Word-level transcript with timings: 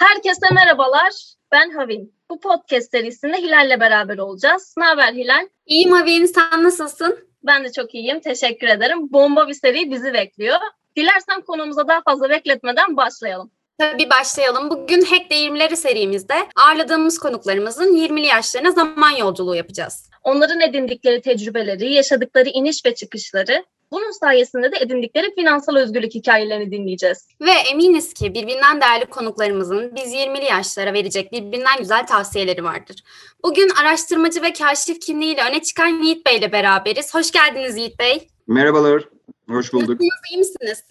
Herkese 0.00 0.54
merhabalar. 0.54 1.12
Ben 1.52 1.70
Havin. 1.70 2.14
Bu 2.30 2.40
podcast 2.40 2.90
serisinde 2.90 3.36
Hilal'le 3.36 3.80
beraber 3.80 4.18
olacağız. 4.18 4.74
Ne 4.78 4.84
haber 4.84 5.12
Hilal? 5.12 5.48
İyiyim 5.66 5.92
Havin. 5.92 6.26
Sen 6.26 6.62
nasılsın? 6.62 7.18
Ben 7.42 7.64
de 7.64 7.72
çok 7.72 7.94
iyiyim. 7.94 8.20
Teşekkür 8.20 8.68
ederim. 8.68 9.12
Bomba 9.12 9.48
bir 9.48 9.54
seri 9.54 9.90
bizi 9.90 10.12
bekliyor. 10.12 10.58
Dilersen 10.96 11.40
konumuza 11.40 11.88
daha 11.88 12.02
fazla 12.02 12.30
bekletmeden 12.30 12.96
başlayalım. 12.96 13.50
Tabii 13.78 14.10
başlayalım. 14.10 14.70
Bugün 14.70 15.04
Hack 15.04 15.30
20'leri 15.30 15.76
serimizde 15.76 16.34
ağırladığımız 16.56 17.18
konuklarımızın 17.18 17.96
20'li 17.96 18.26
yaşlarına 18.26 18.70
zaman 18.70 19.10
yolculuğu 19.10 19.56
yapacağız. 19.56 20.10
Onların 20.22 20.60
edindikleri 20.60 21.20
tecrübeleri, 21.20 21.92
yaşadıkları 21.92 22.48
iniş 22.48 22.86
ve 22.86 22.94
çıkışları, 22.94 23.64
bunun 23.92 24.10
sayesinde 24.10 24.72
de 24.72 24.76
edindikleri 24.80 25.34
finansal 25.34 25.76
özgürlük 25.76 26.14
hikayelerini 26.14 26.70
dinleyeceğiz. 26.70 27.28
Ve 27.40 27.50
eminiz 27.50 28.14
ki 28.14 28.34
birbirinden 28.34 28.80
değerli 28.80 29.06
konuklarımızın 29.06 29.92
biz 29.96 30.14
20'li 30.14 30.44
yaşlara 30.44 30.92
verecek 30.92 31.32
birbirinden 31.32 31.78
güzel 31.78 32.06
tavsiyeleri 32.06 32.64
vardır. 32.64 32.96
Bugün 33.44 33.68
araştırmacı 33.82 34.42
ve 34.42 34.52
kaşif 34.52 35.00
kimliğiyle 35.00 35.40
öne 35.50 35.62
çıkan 35.62 36.02
Yiğit 36.02 36.26
Bey 36.26 36.36
ile 36.36 36.52
beraberiz. 36.52 37.14
Hoş 37.14 37.30
geldiniz 37.30 37.76
Yiğit 37.76 37.98
Bey. 37.98 38.28
Merhabalar, 38.46 39.08
hoş 39.48 39.72
bulduk. 39.72 39.88
Nasılsınız, 39.88 40.30
iyi 40.32 40.38
misiniz? 40.38 40.84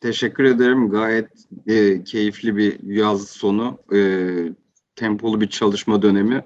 Teşekkür 0.00 0.44
ederim. 0.44 0.90
Gayet 0.90 1.28
e, 1.66 2.04
keyifli 2.04 2.56
bir 2.56 2.82
yaz 2.82 3.28
sonu, 3.28 3.78
e, 3.94 4.00
tempolu 4.96 5.40
bir 5.40 5.48
çalışma 5.48 6.02
dönemi. 6.02 6.44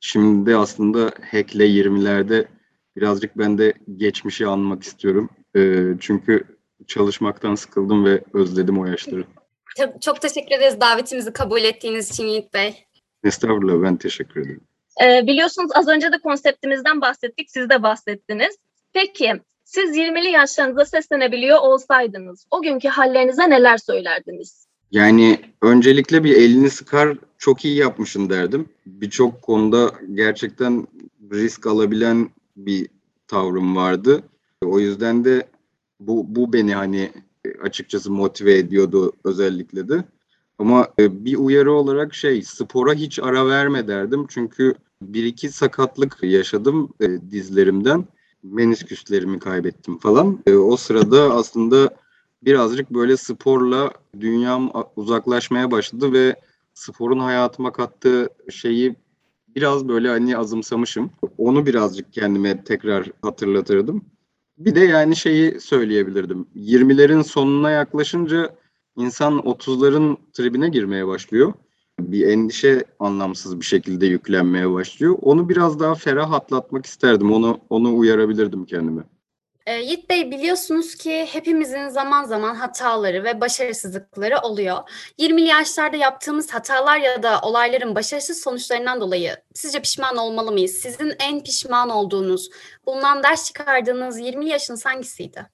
Şimdi 0.00 0.56
aslında 0.56 1.12
Hack'le 1.30 1.54
20'lerde 1.54 2.46
birazcık 2.96 3.38
ben 3.38 3.58
de 3.58 3.72
geçmişi 3.96 4.46
anmak 4.46 4.82
istiyorum. 4.82 5.30
E, 5.56 5.84
çünkü 6.00 6.44
çalışmaktan 6.86 7.54
sıkıldım 7.54 8.04
ve 8.04 8.24
özledim 8.32 8.78
o 8.78 8.86
yaşları. 8.86 9.24
Çok, 9.76 10.02
çok 10.02 10.20
teşekkür 10.20 10.54
ederiz 10.54 10.80
davetimizi 10.80 11.32
kabul 11.32 11.60
ettiğiniz 11.60 12.10
için 12.10 12.26
Yiğit 12.26 12.54
Bey. 12.54 12.86
Estağfurullah, 13.24 13.82
ben 13.82 13.96
teşekkür 13.96 14.40
ederim. 14.40 14.60
Ee, 15.02 15.26
biliyorsunuz 15.26 15.70
az 15.74 15.88
önce 15.88 16.12
de 16.12 16.18
konseptimizden 16.18 17.00
bahsettik, 17.00 17.50
siz 17.50 17.70
de 17.70 17.82
bahsettiniz. 17.82 18.56
Peki 18.92 19.32
siz 19.64 19.96
20'li 19.96 20.30
yaşlarınıza 20.30 20.84
seslenebiliyor 20.84 21.58
olsaydınız 21.58 22.46
o 22.50 22.62
günkü 22.62 22.88
hallerinize 22.88 23.50
neler 23.50 23.78
söylerdiniz? 23.78 24.66
Yani 24.90 25.40
öncelikle 25.62 26.24
bir 26.24 26.36
elini 26.36 26.70
sıkar, 26.70 27.18
çok 27.38 27.64
iyi 27.64 27.76
yapmışsın 27.76 28.30
derdim. 28.30 28.68
Birçok 28.86 29.42
konuda 29.42 29.90
gerçekten 30.14 30.86
risk 31.32 31.66
alabilen 31.66 32.30
bir 32.56 32.88
tavrım 33.28 33.76
vardı. 33.76 34.22
O 34.64 34.80
yüzden 34.80 35.24
de 35.24 35.48
bu, 36.00 36.24
bu 36.28 36.52
beni 36.52 36.74
hani 36.74 37.12
açıkçası 37.62 38.10
motive 38.10 38.58
ediyordu 38.58 39.12
özellikle 39.24 39.88
de. 39.88 40.04
Ama 40.58 40.88
e, 40.98 41.24
bir 41.24 41.36
uyarı 41.36 41.72
olarak 41.72 42.14
şey 42.14 42.42
spora 42.42 42.94
hiç 42.94 43.18
ara 43.18 43.46
verme 43.46 43.88
derdim. 43.88 44.26
Çünkü 44.28 44.74
bir 45.02 45.24
iki 45.24 45.48
sakatlık 45.48 46.18
yaşadım 46.22 46.88
e, 47.00 47.30
dizlerimden. 47.30 48.04
Menisküslerimi 48.42 49.38
kaybettim 49.38 49.98
falan. 49.98 50.38
E, 50.46 50.54
o 50.54 50.76
sırada 50.76 51.34
aslında 51.34 51.96
birazcık 52.42 52.90
böyle 52.90 53.16
sporla 53.16 53.90
dünyam 54.20 54.72
uzaklaşmaya 54.96 55.70
başladı 55.70 56.12
ve 56.12 56.36
sporun 56.74 57.18
hayatıma 57.18 57.72
kattığı 57.72 58.28
şeyi 58.50 58.96
biraz 59.56 59.88
böyle 59.88 60.08
hani 60.08 60.36
azımsamışım. 60.38 61.10
Onu 61.38 61.66
birazcık 61.66 62.12
kendime 62.12 62.64
tekrar 62.64 63.10
hatırlatırdım. 63.22 64.04
Bir 64.58 64.74
de 64.74 64.80
yani 64.80 65.16
şeyi 65.16 65.60
söyleyebilirdim. 65.60 66.46
20'lerin 66.56 67.22
sonuna 67.22 67.70
yaklaşınca 67.70 68.56
insan 68.96 69.38
30'ların 69.38 70.16
tribine 70.32 70.68
girmeye 70.68 71.06
başlıyor. 71.06 71.52
Bir 72.00 72.26
endişe 72.26 72.84
anlamsız 72.98 73.60
bir 73.60 73.64
şekilde 73.64 74.06
yüklenmeye 74.06 74.70
başlıyor. 74.70 75.18
Onu 75.22 75.48
biraz 75.48 75.80
daha 75.80 75.94
ferah 75.94 76.32
atlatmak 76.32 76.86
isterdim. 76.86 77.32
Onu 77.32 77.58
onu 77.70 77.96
uyarabilirdim 77.96 78.64
kendime. 78.64 79.02
E, 79.66 79.74
Yiğit 79.74 80.10
Bey 80.10 80.30
biliyorsunuz 80.30 80.94
ki 80.94 81.26
hepimizin 81.32 81.88
zaman 81.88 82.24
zaman 82.24 82.54
hataları 82.54 83.24
ve 83.24 83.40
başarısızlıkları 83.40 84.38
oluyor. 84.38 84.78
20'li 85.18 85.48
yaşlarda 85.48 85.96
yaptığımız 85.96 86.54
hatalar 86.54 86.98
ya 86.98 87.22
da 87.22 87.40
olayların 87.40 87.94
başarısız 87.94 88.40
sonuçlarından 88.40 89.00
dolayı 89.00 89.36
sizce 89.54 89.82
pişman 89.82 90.16
olmalı 90.16 90.52
mıyız? 90.52 90.70
Sizin 90.70 91.12
en 91.20 91.42
pişman 91.44 91.90
olduğunuz, 91.90 92.50
bundan 92.86 93.22
ders 93.22 93.46
çıkardığınız 93.46 94.18
20 94.18 94.48
yaşınız 94.48 94.86
hangisiydi? 94.86 95.46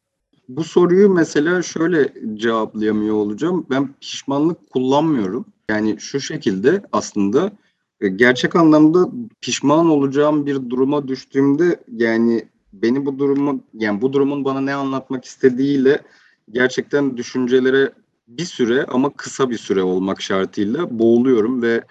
Bu 0.49 0.65
soruyu 0.65 1.11
mesela 1.11 1.63
şöyle 1.63 2.13
cevaplayamıyor 2.35 3.15
olacağım. 3.15 3.67
Ben 3.71 3.93
pişmanlık 4.01 4.71
kullanmıyorum. 4.71 5.47
Yani 5.69 6.01
şu 6.01 6.21
şekilde 6.21 6.83
aslında 6.93 7.53
e, 8.01 8.09
gerçek 8.09 8.57
anlamda 8.57 9.09
pişman 9.41 9.91
olacağım 9.91 10.47
bir 10.47 10.71
duruma 10.71 11.09
düştüğümde 11.09 11.81
yani 11.93 12.49
beni 12.73 13.07
bu 13.07 13.19
durumu 13.19 13.65
yani 13.75 14.01
bu 14.01 14.13
durumun 14.13 14.45
bana 14.45 14.61
ne 14.61 14.75
anlatmak 14.75 15.25
istediğiyle 15.25 16.03
gerçekten 16.51 17.17
düşüncelere 17.17 17.93
bir 18.29 18.45
süre 18.45 18.85
ama 18.85 19.11
kısa 19.11 19.51
bir 19.51 19.59
süre 19.59 19.83
olmak 19.83 20.23
şartıyla 20.23 20.99
boğuluyorum 20.99 21.63
ve 21.63 21.85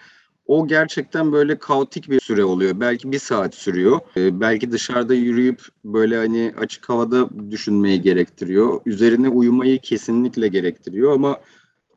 o 0.50 0.67
gerçekten 0.67 1.31
böyle 1.31 1.59
kaotik 1.59 2.09
bir 2.09 2.19
süre 2.19 2.44
oluyor. 2.44 2.79
Belki 2.79 3.12
bir 3.12 3.19
saat 3.19 3.56
sürüyor. 3.56 4.00
Ee, 4.17 4.40
belki 4.40 4.72
dışarıda 4.72 5.13
yürüyüp 5.13 5.62
böyle 5.85 6.17
hani 6.17 6.53
açık 6.57 6.90
havada 6.90 7.29
düşünmeyi 7.51 8.01
gerektiriyor. 8.01 8.81
Üzerine 8.85 9.29
uyumayı 9.29 9.79
kesinlikle 9.79 10.47
gerektiriyor 10.47 11.13
ama 11.13 11.40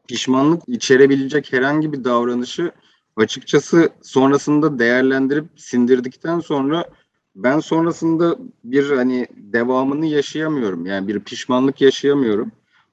pişmanlık 0.08 0.62
içerebilecek 0.68 1.52
herhangi 1.52 1.92
bir 1.92 2.04
davranışı 2.04 2.72
açıkçası 3.16 3.90
sonrasında 4.02 4.78
değerlendirip 4.78 5.46
sindirdikten 5.56 6.40
sonra 6.40 6.84
ben 7.34 7.60
sonrasında 7.60 8.36
bir 8.64 8.90
hani 8.90 9.26
devamını 9.36 10.06
yaşayamıyorum. 10.06 10.86
Yani 10.86 11.08
bir 11.08 11.20
pişmanlık 11.20 11.80
yaşayamıyorum. 11.80 12.52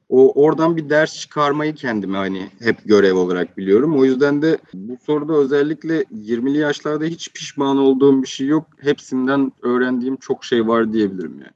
O 0.09 0.43
oradan 0.43 0.77
bir 0.77 0.89
ders 0.89 1.19
çıkarmayı 1.19 1.75
kendime 1.75 2.17
hani 2.17 2.49
hep 2.59 2.77
görev 2.85 3.15
olarak 3.15 3.57
biliyorum. 3.57 3.99
O 3.99 4.05
yüzden 4.05 4.41
de 4.41 4.57
bu 4.73 4.97
soruda 5.05 5.33
özellikle 5.33 6.03
20'li 6.03 6.57
yaşlarda 6.57 7.05
hiç 7.05 7.33
pişman 7.33 7.77
olduğum 7.77 8.21
bir 8.21 8.27
şey 8.27 8.47
yok. 8.47 8.65
Hepsinden 8.81 9.51
öğrendiğim 9.61 10.17
çok 10.17 10.45
şey 10.45 10.67
var 10.67 10.93
diyebilirim 10.93 11.39
yani. 11.39 11.53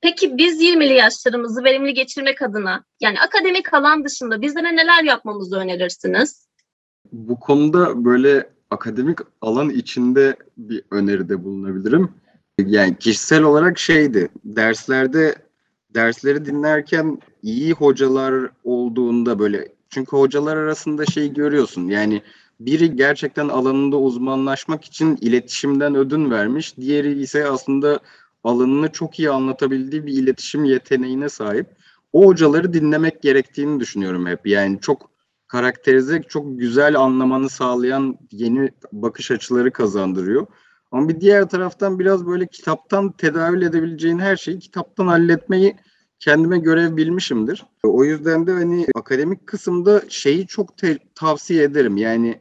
Peki 0.00 0.38
biz 0.38 0.62
20'li 0.62 0.94
yaşlarımızı 0.94 1.64
verimli 1.64 1.94
geçirmek 1.94 2.42
adına 2.42 2.84
yani 3.00 3.20
akademik 3.20 3.74
alan 3.74 4.04
dışında 4.04 4.42
bizlere 4.42 4.76
neler 4.76 5.04
yapmamızı 5.04 5.56
önerirsiniz? 5.56 6.48
Bu 7.12 7.40
konuda 7.40 8.04
böyle 8.04 8.53
akademik 8.74 9.18
alan 9.40 9.70
içinde 9.70 10.36
bir 10.56 10.82
öneride 10.90 11.44
bulunabilirim. 11.44 12.08
Yani 12.58 12.98
kişisel 12.98 13.42
olarak 13.42 13.78
şeydi, 13.78 14.28
derslerde 14.44 15.34
dersleri 15.94 16.44
dinlerken 16.44 17.18
iyi 17.42 17.72
hocalar 17.72 18.50
olduğunda 18.64 19.38
böyle 19.38 19.68
çünkü 19.88 20.16
hocalar 20.16 20.56
arasında 20.56 21.06
şey 21.06 21.32
görüyorsun 21.32 21.88
yani 21.88 22.22
biri 22.60 22.96
gerçekten 22.96 23.48
alanında 23.48 23.96
uzmanlaşmak 23.96 24.84
için 24.84 25.18
iletişimden 25.20 25.94
ödün 25.94 26.30
vermiş, 26.30 26.76
diğeri 26.76 27.20
ise 27.22 27.46
aslında 27.46 28.00
alanını 28.44 28.92
çok 28.92 29.18
iyi 29.18 29.30
anlatabildiği 29.30 30.06
bir 30.06 30.12
iletişim 30.12 30.64
yeteneğine 30.64 31.28
sahip. 31.28 31.66
O 32.12 32.26
hocaları 32.26 32.72
dinlemek 32.72 33.22
gerektiğini 33.22 33.80
düşünüyorum 33.80 34.26
hep. 34.26 34.46
Yani 34.46 34.80
çok 34.80 35.10
karakterize, 35.54 36.22
çok 36.22 36.58
güzel 36.58 37.00
anlamanı 37.00 37.50
sağlayan 37.50 38.18
yeni 38.32 38.70
bakış 38.92 39.30
açıları 39.30 39.72
kazandırıyor. 39.72 40.46
Ama 40.92 41.08
bir 41.08 41.20
diğer 41.20 41.48
taraftan 41.48 41.98
biraz 41.98 42.26
böyle 42.26 42.46
kitaptan 42.46 43.12
tedavül 43.12 43.62
edebileceğin 43.62 44.18
her 44.18 44.36
şeyi 44.36 44.58
kitaptan 44.58 45.06
halletmeyi 45.06 45.76
kendime 46.18 46.58
görev 46.58 46.96
bilmişimdir. 46.96 47.64
O 47.82 48.04
yüzden 48.04 48.46
de 48.46 48.52
hani 48.52 48.86
akademik 48.94 49.46
kısımda 49.46 50.02
şeyi 50.08 50.46
çok 50.46 50.76
te- 50.76 50.98
tavsiye 51.14 51.62
ederim. 51.62 51.96
Yani 51.96 52.40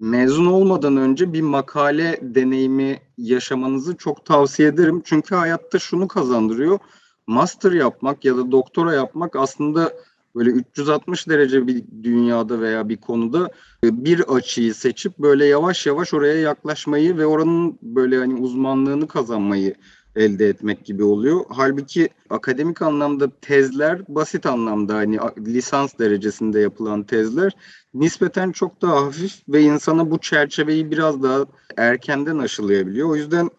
mezun 0.00 0.46
olmadan 0.46 0.96
önce 0.96 1.32
bir 1.32 1.42
makale 1.42 2.18
deneyimi 2.22 2.98
yaşamanızı 3.18 3.96
çok 3.96 4.24
tavsiye 4.24 4.68
ederim. 4.68 5.02
Çünkü 5.04 5.34
hayatta 5.34 5.78
şunu 5.78 6.08
kazandırıyor. 6.08 6.78
Master 7.26 7.72
yapmak 7.72 8.24
ya 8.24 8.36
da 8.36 8.52
doktora 8.52 8.94
yapmak 8.94 9.36
aslında 9.36 9.92
böyle 10.36 10.50
360 10.50 11.28
derece 11.28 11.66
bir 11.66 11.84
dünyada 12.02 12.60
veya 12.60 12.88
bir 12.88 12.96
konuda 12.96 13.50
bir 13.84 14.20
açıyı 14.20 14.74
seçip 14.74 15.18
böyle 15.18 15.46
yavaş 15.46 15.86
yavaş 15.86 16.14
oraya 16.14 16.40
yaklaşmayı 16.40 17.18
ve 17.18 17.26
oranın 17.26 17.78
böyle 17.82 18.18
hani 18.18 18.34
uzmanlığını 18.34 19.08
kazanmayı 19.08 19.74
elde 20.16 20.48
etmek 20.48 20.84
gibi 20.84 21.04
oluyor. 21.04 21.40
Halbuki 21.48 22.08
akademik 22.30 22.82
anlamda 22.82 23.30
tezler 23.40 24.02
basit 24.08 24.46
anlamda 24.46 24.94
hani 24.94 25.18
lisans 25.38 25.98
derecesinde 25.98 26.60
yapılan 26.60 27.02
tezler 27.02 27.52
nispeten 27.94 28.52
çok 28.52 28.82
daha 28.82 29.06
hafif 29.06 29.32
ve 29.48 29.62
insana 29.62 30.10
bu 30.10 30.18
çerçeveyi 30.18 30.90
biraz 30.90 31.22
daha 31.22 31.46
erkenden 31.76 32.38
aşılayabiliyor. 32.38 33.08
O 33.08 33.16
yüzden 33.16 33.50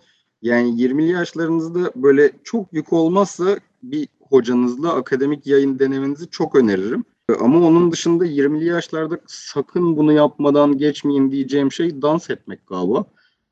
yani 0.41 0.69
20'li 0.69 1.11
yaşlarınızda 1.11 1.91
böyle 1.95 2.31
çok 2.43 2.73
yük 2.73 2.93
olmazsa 2.93 3.59
bir 3.83 4.07
hocanızla 4.29 4.93
akademik 4.93 5.47
yayın 5.47 5.79
denemenizi 5.79 6.29
çok 6.29 6.55
öneririm. 6.55 7.05
Ama 7.39 7.67
onun 7.67 7.91
dışında 7.91 8.25
20'li 8.25 8.65
yaşlarda 8.65 9.19
sakın 9.27 9.97
bunu 9.97 10.13
yapmadan 10.13 10.77
geçmeyin 10.77 11.31
diyeceğim 11.31 11.71
şey 11.71 12.01
dans 12.01 12.29
etmek 12.29 12.67
galiba. 12.67 13.05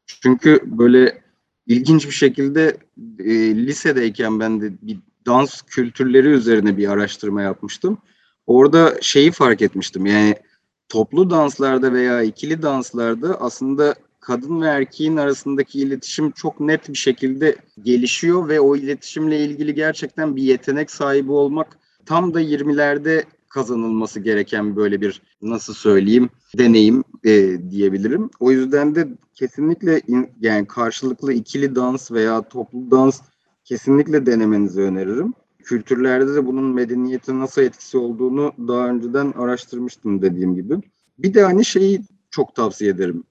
Çünkü 0.06 0.60
böyle 0.66 1.22
ilginç 1.68 2.08
bir 2.08 2.12
şekilde 2.12 2.78
e, 3.20 3.56
lisedeyken 3.56 4.40
ben 4.40 4.62
de 4.62 4.74
bir 4.82 5.00
dans 5.26 5.62
kültürleri 5.62 6.28
üzerine 6.28 6.78
bir 6.78 6.88
araştırma 6.88 7.42
yapmıştım. 7.42 7.98
Orada 8.48 8.98
şeyi 9.02 9.32
fark 9.32 9.62
etmiştim. 9.62 10.06
Yani 10.06 10.36
toplu 10.90 11.30
danslarda 11.30 11.94
veya 11.94 12.22
ikili 12.22 12.62
danslarda 12.62 13.42
aslında 13.42 13.96
kadın 14.26 14.62
ve 14.62 14.68
erkeğin 14.68 15.18
arasındaki 15.18 15.80
iletişim 15.80 16.32
çok 16.32 16.60
net 16.60 16.90
bir 16.90 16.98
şekilde 16.98 17.56
gelişiyor 17.84 18.50
ve 18.50 18.60
o 18.60 18.76
iletişimle 18.76 19.40
ilgili 19.40 19.76
gerçekten 19.76 20.36
bir 20.36 20.44
yetenek 20.44 20.92
sahibi 20.92 21.32
olmak 21.32 21.78
tam 22.06 22.34
da 22.34 22.42
20'lerde 22.42 23.24
kazanılması 23.50 24.20
gereken 24.20 24.76
böyle 24.76 25.02
bir 25.02 25.22
nasıl 25.42 25.74
söyleyeyim 25.74 26.30
deneyim 26.58 27.04
e, 27.24 27.58
diyebilirim. 27.70 28.30
O 28.40 28.52
yüzden 28.52 28.96
de 28.96 29.08
kesinlikle 29.36 30.02
in, 30.08 30.30
yani 30.42 30.68
karşılıklı 30.68 31.34
ikili 31.34 31.76
dans 31.76 32.12
veya 32.12 32.42
toplu 32.42 32.92
dans 32.92 33.22
kesinlikle 33.64 34.26
denemenizi 34.26 34.82
öneririm. 34.82 35.34
Kültürlerde 35.64 36.36
de 36.36 36.46
bunun 36.46 36.74
medeniyete 36.74 37.40
nasıl 37.40 37.62
etkisi 37.62 37.98
olduğunu 37.98 38.54
daha 38.68 38.88
önceden 38.88 39.32
araştırmıştım 39.32 40.22
dediğim 40.22 40.56
gibi. 40.56 40.76
Bir 41.20 41.34
de 41.34 41.44
hani 41.44 41.66
şeyi 41.66 42.02
çok 42.30 42.56
tavsiye 42.56 42.92
ederim. 42.92 43.24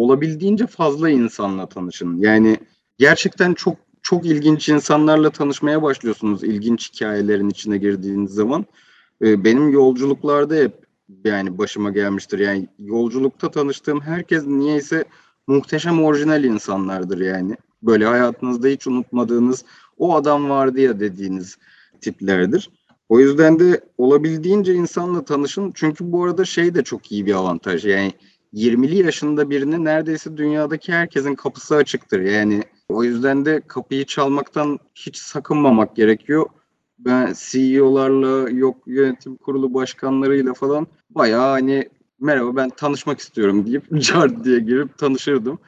Olabildiğince 0.00 0.66
fazla 0.66 1.10
insanla 1.10 1.66
tanışın. 1.66 2.18
Yani 2.18 2.56
gerçekten 2.98 3.54
çok 3.54 3.76
çok 4.02 4.26
ilginç 4.26 4.68
insanlarla 4.68 5.30
tanışmaya 5.30 5.82
başlıyorsunuz 5.82 6.44
ilginç 6.44 6.92
hikayelerin 6.94 7.48
içine 7.48 7.78
girdiğiniz 7.78 8.30
zaman. 8.30 8.66
Ee, 9.22 9.44
benim 9.44 9.68
yolculuklarda 9.68 10.54
hep 10.54 10.72
yani 11.24 11.58
başıma 11.58 11.90
gelmiştir. 11.90 12.38
Yani 12.38 12.68
yolculukta 12.78 13.50
tanıştığım 13.50 14.00
herkes 14.00 14.46
niyeyse 14.46 15.04
muhteşem 15.46 16.04
orijinal 16.04 16.44
insanlardır 16.44 17.20
yani. 17.20 17.56
Böyle 17.82 18.06
hayatınızda 18.06 18.68
hiç 18.68 18.86
unutmadığınız 18.86 19.64
o 19.98 20.14
adam 20.14 20.50
vardı 20.50 20.80
ya 20.80 21.00
dediğiniz 21.00 21.58
tiplerdir. 22.00 22.70
O 23.08 23.20
yüzden 23.20 23.58
de 23.60 23.80
olabildiğince 23.98 24.74
insanla 24.74 25.24
tanışın. 25.24 25.72
Çünkü 25.74 26.12
bu 26.12 26.24
arada 26.24 26.44
şey 26.44 26.74
de 26.74 26.84
çok 26.84 27.12
iyi 27.12 27.26
bir 27.26 27.34
avantaj. 27.34 27.84
Yani 27.84 28.12
20'li 28.54 28.96
yaşında 29.04 29.50
birini 29.50 29.84
neredeyse 29.84 30.36
dünyadaki 30.36 30.92
herkesin 30.92 31.34
kapısı 31.34 31.76
açıktır. 31.76 32.20
Yani 32.20 32.62
o 32.88 33.04
yüzden 33.04 33.44
de 33.44 33.62
kapıyı 33.66 34.04
çalmaktan 34.04 34.78
hiç 34.94 35.16
sakınmamak 35.16 35.96
gerekiyor. 35.96 36.46
Ben 36.98 37.34
CEO'larla 37.38 38.50
yok 38.50 38.76
yönetim 38.86 39.36
kurulu 39.36 39.74
başkanlarıyla 39.74 40.54
falan 40.54 40.86
bayağı 41.10 41.50
hani 41.50 41.88
merhaba 42.20 42.56
ben 42.56 42.70
tanışmak 42.70 43.20
istiyorum 43.20 43.66
deyip 43.66 44.00
cart 44.02 44.44
diye 44.44 44.60
girip 44.60 44.98
tanışırdım. 44.98 45.58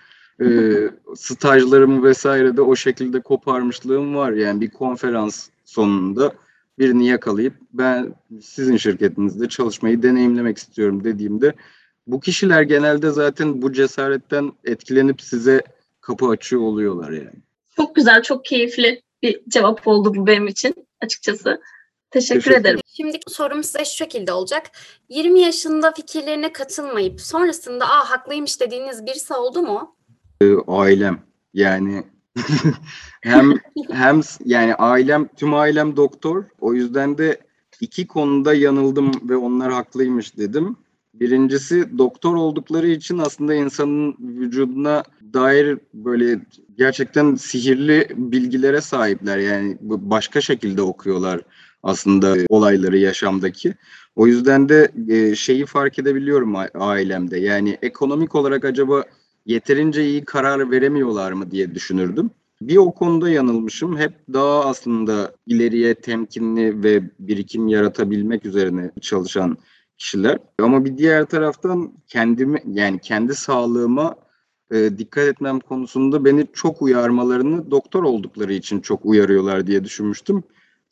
Ee, 0.41 0.73
stajlarımı 1.17 2.03
vesaire 2.05 2.57
de 2.57 2.63
o 2.63 2.77
şekilde 2.77 3.21
koparmışlığım 3.21 4.15
var. 4.15 4.33
Yani 4.33 4.61
bir 4.61 4.71
konferans 4.71 5.49
sonunda 5.65 6.33
birini 6.79 7.07
yakalayıp 7.07 7.55
ben 7.73 8.15
sizin 8.43 8.77
şirketinizde 8.77 9.49
çalışmayı 9.49 10.03
deneyimlemek 10.03 10.59
istiyorum 10.59 11.05
dediğimde 11.05 11.55
bu 12.07 12.21
kişiler 12.21 12.63
genelde 12.63 13.11
zaten 13.11 13.63
bu 13.63 13.73
cesaretten 13.73 14.53
etkilenip 14.65 15.23
size 15.23 15.63
kapı 16.01 16.27
açıyor 16.27 16.63
oluyorlar 16.63 17.11
yani. 17.11 17.43
Çok 17.77 17.95
güzel, 17.95 18.23
çok 18.23 18.45
keyifli 18.45 19.03
bir 19.23 19.41
cevap 19.49 19.87
oldu 19.87 20.15
bu 20.15 20.27
benim 20.27 20.47
için 20.47 20.75
açıkçası. 21.01 21.61
Teşekkür, 22.11 22.41
Teşekkür 22.41 22.61
ederim. 22.61 22.81
Şimdi 22.87 23.19
sorum 23.29 23.65
size 23.65 23.85
şu 23.85 23.95
şekilde 23.95 24.33
olacak. 24.33 24.71
20 25.09 25.41
yaşında 25.41 25.93
fikirlerine 25.93 26.53
katılmayıp 26.53 27.21
sonrasında 27.21 27.85
aa 27.85 28.11
haklıymış 28.11 28.61
dediğiniz 28.61 29.07
birisi 29.07 29.35
oldu 29.35 29.63
mu? 29.63 29.97
Ailem 30.67 31.21
yani 31.55 32.05
hem 33.21 33.53
hem 33.91 34.21
yani 34.45 34.75
ailem 34.75 35.29
tüm 35.37 35.55
ailem 35.55 35.97
doktor 35.97 36.45
o 36.61 36.75
yüzden 36.75 37.19
de 37.19 37.41
iki 37.81 38.07
konuda 38.07 38.55
yanıldım 38.55 39.29
ve 39.29 39.37
onlar 39.37 39.73
haklıymış 39.73 40.37
dedim. 40.37 40.77
Birincisi 41.23 41.99
doktor 41.99 42.35
oldukları 42.35 42.87
için 42.87 43.19
aslında 43.19 43.55
insanın 43.55 44.17
vücuduna 44.21 45.03
dair 45.35 45.79
böyle 45.95 46.41
gerçekten 46.79 47.35
sihirli 47.35 48.09
bilgilere 48.17 48.81
sahipler. 48.81 49.39
Yani 49.39 49.77
başka 49.81 50.41
şekilde 50.41 50.83
okuyorlar 50.83 51.41
aslında 51.83 52.37
olayları 52.49 52.99
yaşamdaki. 52.99 53.75
O 54.17 54.27
yüzden 54.27 54.69
de 54.69 54.93
e, 55.09 55.35
şeyi 55.35 55.67
fark 55.67 55.99
edebiliyorum 55.99 56.55
ailemde. 56.75 57.39
Yani 57.39 57.79
ekonomik 57.83 58.35
olarak 58.35 58.65
acaba 58.65 59.05
yeterince 59.47 60.07
iyi 60.07 60.25
karar 60.25 60.71
veremiyorlar 60.71 61.33
mı 61.33 61.51
diye 61.51 61.75
düşünürdüm. 61.75 62.31
Bir 62.63 62.77
o 62.77 62.93
konuda 62.93 63.31
yanılmışım. 63.31 63.97
Hep 63.99 64.13
daha 64.33 64.65
aslında 64.65 65.35
ileriye 65.47 65.95
temkinli 65.95 66.83
ve 66.83 67.03
birikim 67.19 67.69
yaratabilmek 67.69 68.47
üzerine 68.47 68.91
çalışan 69.01 69.59
kişiler. 70.03 70.39
Ama 70.59 70.85
bir 70.85 70.99
diğer 70.99 71.25
taraftan 71.25 71.93
kendimi 72.09 72.63
yani 72.67 72.99
kendi 72.99 73.35
sağlığıma 73.35 74.17
e, 74.71 74.99
dikkat 74.99 75.25
etmem 75.25 75.61
konusunda 75.61 76.25
beni 76.25 76.47
çok 76.53 76.83
uyarmalarını 76.83 77.71
doktor 77.71 78.03
oldukları 78.03 78.53
için 78.53 78.81
çok 78.81 79.07
uyarıyorlar 79.07 79.67
diye 79.67 79.85
düşünmüştüm. 79.85 80.43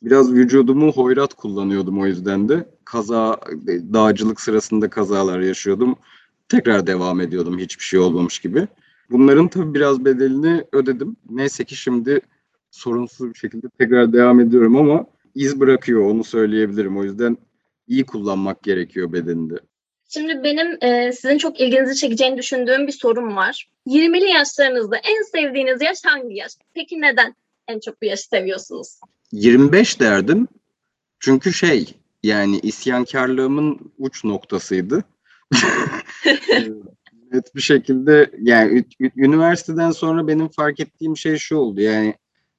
Biraz 0.03 0.33
vücudumu 0.33 0.91
hoyrat 0.91 1.33
kullanıyordum 1.33 1.99
o 1.99 2.05
yüzden 2.05 2.49
de. 2.49 2.69
Kaza, 2.85 3.39
dağcılık 3.93 4.41
sırasında 4.41 4.89
kazalar 4.89 5.39
yaşıyordum. 5.39 5.95
Tekrar 6.49 6.87
devam 6.87 7.21
ediyordum 7.21 7.57
hiçbir 7.57 7.83
şey 7.83 7.99
olmamış 7.99 8.39
gibi. 8.39 8.67
Bunların 9.09 9.47
tabii 9.47 9.73
biraz 9.73 10.05
bedelini 10.05 10.63
ödedim. 10.71 11.15
Neyse 11.29 11.63
ki 11.63 11.75
şimdi 11.75 12.21
sorunsuz 12.71 13.33
bir 13.33 13.39
şekilde 13.39 13.67
tekrar 13.79 14.13
devam 14.13 14.39
ediyorum 14.39 14.75
ama 14.75 15.05
iz 15.35 15.59
bırakıyor 15.59 16.01
onu 16.01 16.23
söyleyebilirim. 16.23 16.97
O 16.97 17.03
yüzden 17.03 17.37
iyi 17.91 18.05
kullanmak 18.05 18.63
gerekiyor 18.63 19.13
bedeninde. 19.13 19.55
Şimdi 20.09 20.43
benim 20.43 20.77
e, 20.83 21.11
sizin 21.11 21.37
çok 21.37 21.59
ilginizi 21.59 21.95
çekeceğini 21.95 22.37
düşündüğüm 22.37 22.87
bir 22.87 22.91
sorum 22.91 23.35
var. 23.35 23.69
20'li 23.87 24.29
yaşlarınızda 24.29 24.97
en 24.97 25.23
sevdiğiniz 25.23 25.81
yaş 25.81 25.97
hangi 26.05 26.35
yaş? 26.35 26.51
Peki 26.73 27.01
neden 27.01 27.35
en 27.67 27.79
çok 27.79 28.01
bu 28.01 28.05
yaşı 28.05 28.27
seviyorsunuz? 28.27 28.99
25 29.31 29.99
derdim. 29.99 30.47
Çünkü 31.19 31.53
şey 31.53 31.95
yani 32.23 32.59
isyankarlığımın 32.59 33.93
uç 33.97 34.23
noktasıydı. 34.23 35.03
Net 37.31 37.55
bir 37.55 37.61
şekilde 37.61 38.31
yani 38.39 38.85
üniversiteden 39.15 39.91
sonra 39.91 40.27
benim 40.27 40.47
fark 40.47 40.79
ettiğim 40.79 41.17
şey 41.17 41.37
şu 41.37 41.55
oldu. 41.57 41.81
Yani 41.81 42.15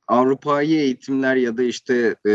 Avrupa'yı 0.09 0.81
eğitimler 0.81 1.37
ya 1.37 1.57
da 1.57 1.63
işte 1.63 2.17
e, 2.29 2.33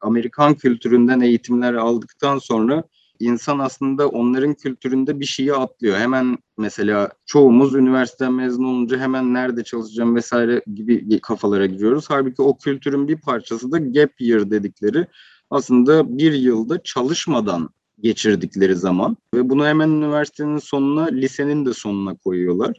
Amerikan 0.00 0.54
kültüründen 0.54 1.20
eğitimler 1.20 1.74
aldıktan 1.74 2.38
sonra 2.38 2.84
insan 3.20 3.58
aslında 3.58 4.08
onların 4.08 4.54
kültüründe 4.54 5.20
bir 5.20 5.24
şeyi 5.24 5.54
atlıyor. 5.54 5.96
Hemen 5.98 6.38
mesela 6.58 7.10
çoğumuz 7.26 7.74
üniversiteden 7.74 8.32
mezun 8.32 8.64
olunca 8.64 8.98
hemen 8.98 9.34
nerede 9.34 9.64
çalışacağım 9.64 10.16
vesaire 10.16 10.62
gibi 10.74 11.20
kafalara 11.20 11.66
giriyoruz. 11.66 12.04
Halbuki 12.08 12.42
o 12.42 12.58
kültürün 12.58 13.08
bir 13.08 13.16
parçası 13.16 13.72
da 13.72 13.78
gap 13.78 14.20
year 14.20 14.50
dedikleri 14.50 15.06
aslında 15.50 16.18
bir 16.18 16.32
yılda 16.32 16.82
çalışmadan 16.82 17.70
geçirdikleri 18.00 18.74
zaman 18.74 19.16
ve 19.34 19.50
bunu 19.50 19.66
hemen 19.66 19.88
üniversitenin 19.88 20.58
sonuna, 20.58 21.06
lisenin 21.06 21.66
de 21.66 21.72
sonuna 21.72 22.16
koyuyorlar 22.16 22.76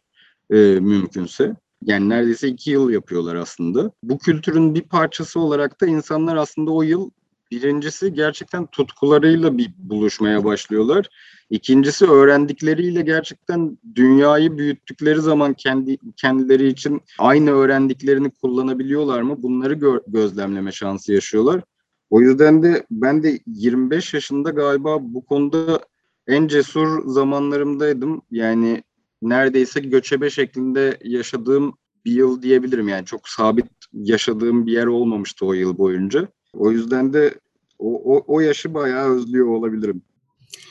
e, 0.50 0.56
mümkünse. 0.80 1.56
Yani 1.86 2.10
neredeyse 2.10 2.48
iki 2.48 2.72
yıl 2.72 2.90
yapıyorlar 2.90 3.36
aslında. 3.36 3.92
Bu 4.04 4.18
kültürün 4.18 4.76
bir 4.76 4.82
parçası 4.82 5.40
olarak 5.40 5.82
da 5.82 5.86
insanlar 5.88 6.36
aslında 6.36 6.72
o 6.72 6.82
yıl 6.82 7.10
birincisi 7.52 8.14
gerçekten 8.14 8.66
tutkularıyla 8.66 9.58
bir 9.58 9.72
buluşmaya 9.78 10.46
başlıyorlar. 10.46 11.10
İkincisi 11.50 12.06
öğrendikleriyle 12.06 13.02
gerçekten 13.02 13.78
dünyayı 13.96 14.58
büyüttükleri 14.58 15.22
zaman 15.22 15.54
kendi 15.54 15.98
kendileri 16.16 16.68
için 16.68 17.02
aynı 17.20 17.52
öğrendiklerini 17.52 18.30
kullanabiliyorlar 18.30 19.22
mı? 19.22 19.44
Bunları 19.44 19.74
gö- 19.74 20.04
gözlemleme 20.08 20.72
şansı 20.72 21.14
yaşıyorlar. 21.14 21.62
O 22.10 22.22
yüzden 22.22 22.64
de 22.64 22.86
ben 22.92 23.24
de 23.24 23.40
25 23.48 24.14
yaşında 24.14 24.50
galiba 24.50 24.98
bu 25.02 25.26
konuda 25.26 25.80
en 26.28 26.48
cesur 26.48 27.10
zamanlarımdaydım. 27.10 28.22
Yani 28.32 28.84
neredeyse 29.22 29.80
göçebe 29.80 30.30
şeklinde 30.30 30.98
yaşadığım 31.04 31.78
bir 32.06 32.12
yıl 32.12 32.42
diyebilirim. 32.42 32.88
Yani 32.88 33.06
çok 33.06 33.30
sabit 33.30 33.66
yaşadığım 33.94 34.66
bir 34.66 34.72
yer 34.72 34.86
olmamıştı 34.86 35.46
o 35.46 35.54
yıl 35.54 35.78
boyunca. 35.78 36.28
O 36.54 36.72
yüzden 36.72 37.14
de 37.14 37.34
o, 37.80 38.16
o, 38.16 38.24
o 38.28 38.40
yaşı 38.40 38.74
bayağı 38.74 39.16
özlüyor 39.16 39.48
olabilirim. 39.48 40.02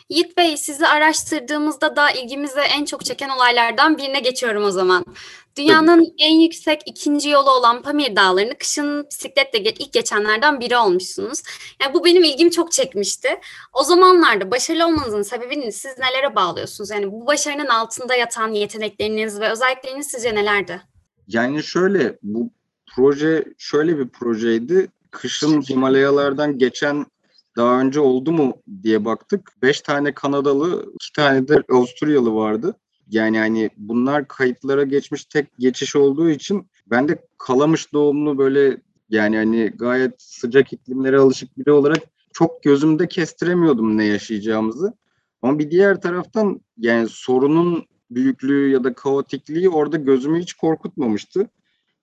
Yiğit 0.08 0.36
Bey 0.36 0.56
sizi 0.56 0.86
araştırdığımızda 0.86 1.96
da 1.96 2.10
ilgimizi 2.10 2.60
en 2.60 2.84
çok 2.84 3.04
çeken 3.04 3.28
olaylardan 3.28 3.98
birine 3.98 4.20
geçiyorum 4.20 4.64
o 4.64 4.70
zaman. 4.70 5.04
Dünyanın 5.58 6.14
en 6.18 6.40
yüksek 6.40 6.80
ikinci 6.86 7.28
yolu 7.28 7.50
olan 7.50 7.82
Pamir 7.82 8.16
Dağları'nı 8.16 8.58
kışın 8.58 9.06
bisikletle 9.10 9.58
ilk 9.58 9.92
geçenlerden 9.92 10.60
biri 10.60 10.76
olmuşsunuz. 10.76 11.42
Yani 11.82 11.94
bu 11.94 12.04
benim 12.04 12.24
ilgimi 12.24 12.50
çok 12.50 12.72
çekmişti. 12.72 13.28
O 13.72 13.82
zamanlarda 13.82 14.50
başarılı 14.50 14.86
olmanızın 14.86 15.22
sebebini 15.22 15.72
siz 15.72 15.98
nelere 15.98 16.34
bağlıyorsunuz? 16.36 16.90
Yani 16.90 17.12
bu 17.12 17.26
başarının 17.26 17.66
altında 17.66 18.14
yatan 18.14 18.52
yetenekleriniz 18.52 19.40
ve 19.40 19.48
özellikleriniz 19.50 20.06
sizce 20.06 20.34
nelerdi? 20.34 20.82
Yani 21.28 21.62
şöyle 21.62 22.18
bu 22.22 22.50
proje 22.94 23.44
şöyle 23.58 23.98
bir 23.98 24.08
projeydi. 24.08 24.88
Kışın 25.10 25.62
Himalayalardan 25.62 26.58
geçen 26.58 27.06
daha 27.56 27.80
önce 27.80 28.00
oldu 28.00 28.32
mu 28.32 28.56
diye 28.82 29.04
baktık. 29.04 29.52
Beş 29.62 29.80
tane 29.80 30.14
Kanadalı, 30.14 30.92
iki 30.94 31.12
tane 31.12 31.48
de 31.48 31.62
Avusturyalı 31.72 32.34
vardı. 32.34 32.74
Yani 33.10 33.38
hani 33.38 33.70
bunlar 33.76 34.28
kayıtlara 34.28 34.82
geçmiş 34.82 35.24
tek 35.24 35.58
geçiş 35.58 35.96
olduğu 35.96 36.30
için 36.30 36.66
ben 36.86 37.08
de 37.08 37.26
Kalamış 37.38 37.92
doğumlu 37.92 38.38
böyle 38.38 38.80
yani 39.10 39.36
hani 39.36 39.72
gayet 39.74 40.22
sıcak 40.22 40.72
iklimlere 40.72 41.18
alışık 41.18 41.58
biri 41.58 41.72
olarak 41.72 41.98
çok 42.32 42.62
gözümde 42.62 43.08
kestiremiyordum 43.08 43.96
ne 43.96 44.04
yaşayacağımızı. 44.04 44.92
Ama 45.42 45.58
bir 45.58 45.70
diğer 45.70 46.00
taraftan 46.00 46.60
yani 46.78 47.08
sorunun 47.08 47.86
büyüklüğü 48.10 48.70
ya 48.70 48.84
da 48.84 48.94
kaotikliği 48.94 49.68
orada 49.68 49.96
gözümü 49.96 50.40
hiç 50.40 50.52
korkutmamıştı. 50.52 51.48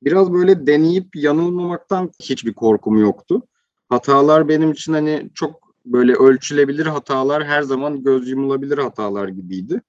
Biraz 0.03 0.33
böyle 0.33 0.67
deneyip 0.67 1.15
yanılmamaktan 1.15 2.11
hiçbir 2.21 2.53
korkum 2.53 2.97
yoktu. 2.97 3.41
Hatalar 3.89 4.47
benim 4.47 4.71
için 4.71 4.93
hani 4.93 5.29
çok 5.33 5.73
böyle 5.85 6.13
ölçülebilir 6.13 6.85
hatalar 6.85 7.45
her 7.45 7.61
zaman 7.61 8.03
göz 8.03 8.29
yumulabilir 8.29 8.77
hatalar 8.77 9.27
gibiydi. 9.27 9.81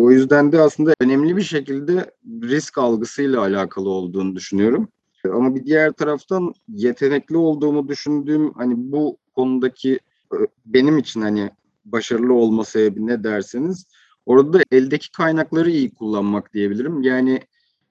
O 0.00 0.10
yüzden 0.10 0.52
de 0.52 0.60
aslında 0.60 0.94
önemli 1.00 1.36
bir 1.36 1.42
şekilde 1.42 2.10
risk 2.42 2.78
algısıyla 2.78 3.40
alakalı 3.40 3.88
olduğunu 3.88 4.36
düşünüyorum. 4.36 4.88
Ama 5.24 5.54
bir 5.54 5.64
diğer 5.64 5.92
taraftan 5.92 6.54
yetenekli 6.68 7.36
olduğumu 7.36 7.88
düşündüğüm 7.88 8.52
hani 8.52 8.74
bu 8.76 9.18
konudaki 9.34 10.00
benim 10.66 10.98
için 10.98 11.20
hani 11.20 11.50
başarılı 11.84 12.34
olma 12.34 12.64
sebebi 12.64 13.06
ne 13.06 13.24
derseniz 13.24 13.86
orada 14.26 14.52
da 14.52 14.62
eldeki 14.72 15.12
kaynakları 15.12 15.70
iyi 15.70 15.94
kullanmak 15.94 16.54
diyebilirim. 16.54 17.02
Yani 17.02 17.40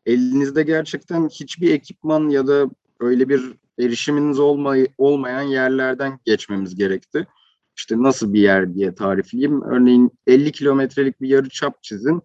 elinizde 0.05 0.63
gerçekten 0.63 1.27
hiçbir 1.27 1.71
ekipman 1.71 2.29
ya 2.29 2.47
da 2.47 2.69
öyle 2.99 3.29
bir 3.29 3.53
erişiminiz 3.79 4.39
olmay 4.39 4.87
olmayan 4.97 5.41
yerlerden 5.41 6.19
geçmemiz 6.25 6.75
gerekti. 6.75 7.27
İşte 7.79 8.03
nasıl 8.03 8.33
bir 8.33 8.41
yer 8.41 8.75
diye 8.75 8.95
tarifleyeyim. 8.95 9.61
Örneğin 9.61 10.11
50 10.27 10.51
kilometrelik 10.51 11.21
bir 11.21 11.29
yarı 11.29 11.49
çap 11.49 11.83
çizin 11.83 12.21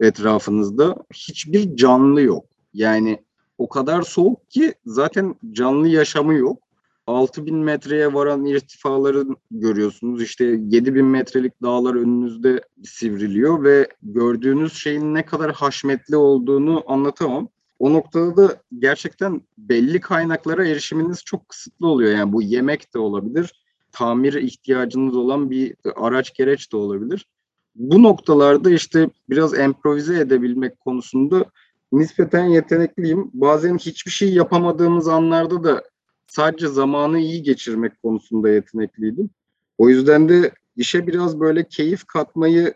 etrafınızda. 0.00 0.96
Hiçbir 1.14 1.76
canlı 1.76 2.20
yok. 2.22 2.44
Yani 2.74 3.24
o 3.58 3.68
kadar 3.68 4.02
soğuk 4.02 4.50
ki 4.50 4.74
zaten 4.86 5.34
canlı 5.52 5.88
yaşamı 5.88 6.34
yok. 6.34 6.62
6000 7.06 7.56
metreye 7.56 8.14
varan 8.14 8.44
irtifaları 8.44 9.24
görüyorsunuz. 9.50 10.22
İşte 10.22 10.44
7000 10.44 11.04
metrelik 11.04 11.62
dağlar 11.62 11.94
önünüzde 11.94 12.60
sivriliyor 12.84 13.64
ve 13.64 13.88
gördüğünüz 14.02 14.72
şeyin 14.72 15.14
ne 15.14 15.26
kadar 15.26 15.52
haşmetli 15.52 16.16
olduğunu 16.16 16.84
anlatamam. 16.86 17.48
O 17.78 17.92
noktada 17.92 18.36
da 18.36 18.56
gerçekten 18.78 19.40
belli 19.58 20.00
kaynaklara 20.00 20.66
erişiminiz 20.66 21.24
çok 21.24 21.48
kısıtlı 21.48 21.86
oluyor. 21.86 22.12
Yani 22.18 22.32
bu 22.32 22.42
yemek 22.42 22.94
de 22.94 22.98
olabilir, 22.98 23.65
tamir 23.96 24.34
ihtiyacınız 24.34 25.16
olan 25.16 25.50
bir 25.50 25.74
araç 25.96 26.34
gereç 26.34 26.72
de 26.72 26.76
olabilir. 26.76 27.26
Bu 27.74 28.02
noktalarda 28.02 28.70
işte 28.70 29.10
biraz 29.30 29.58
improvize 29.58 30.18
edebilmek 30.18 30.80
konusunda 30.80 31.44
nispeten 31.92 32.44
yetenekliyim. 32.44 33.30
Bazen 33.34 33.78
hiçbir 33.78 34.10
şey 34.10 34.34
yapamadığımız 34.34 35.08
anlarda 35.08 35.64
da 35.64 35.82
sadece 36.26 36.68
zamanı 36.68 37.18
iyi 37.18 37.42
geçirmek 37.42 38.02
konusunda 38.02 38.48
yetenekliydim. 38.48 39.30
O 39.78 39.88
yüzden 39.88 40.28
de 40.28 40.52
işe 40.76 41.06
biraz 41.06 41.40
böyle 41.40 41.68
keyif 41.68 42.04
katmayı 42.06 42.74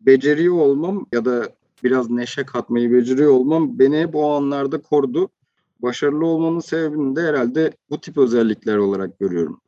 beceriyor 0.00 0.54
olmam 0.54 1.06
ya 1.12 1.24
da 1.24 1.48
biraz 1.84 2.10
neşe 2.10 2.44
katmayı 2.44 2.92
beceriyor 2.92 3.32
olmam 3.32 3.78
beni 3.78 4.00
hep 4.00 4.14
o 4.14 4.32
anlarda 4.32 4.82
korudu. 4.82 5.28
Başarılı 5.82 6.26
olmanın 6.26 6.60
sebebini 6.60 7.16
de 7.16 7.22
herhalde 7.22 7.72
bu 7.90 8.00
tip 8.00 8.18
özellikler 8.18 8.76
olarak 8.76 9.18
görüyorum. 9.18 9.60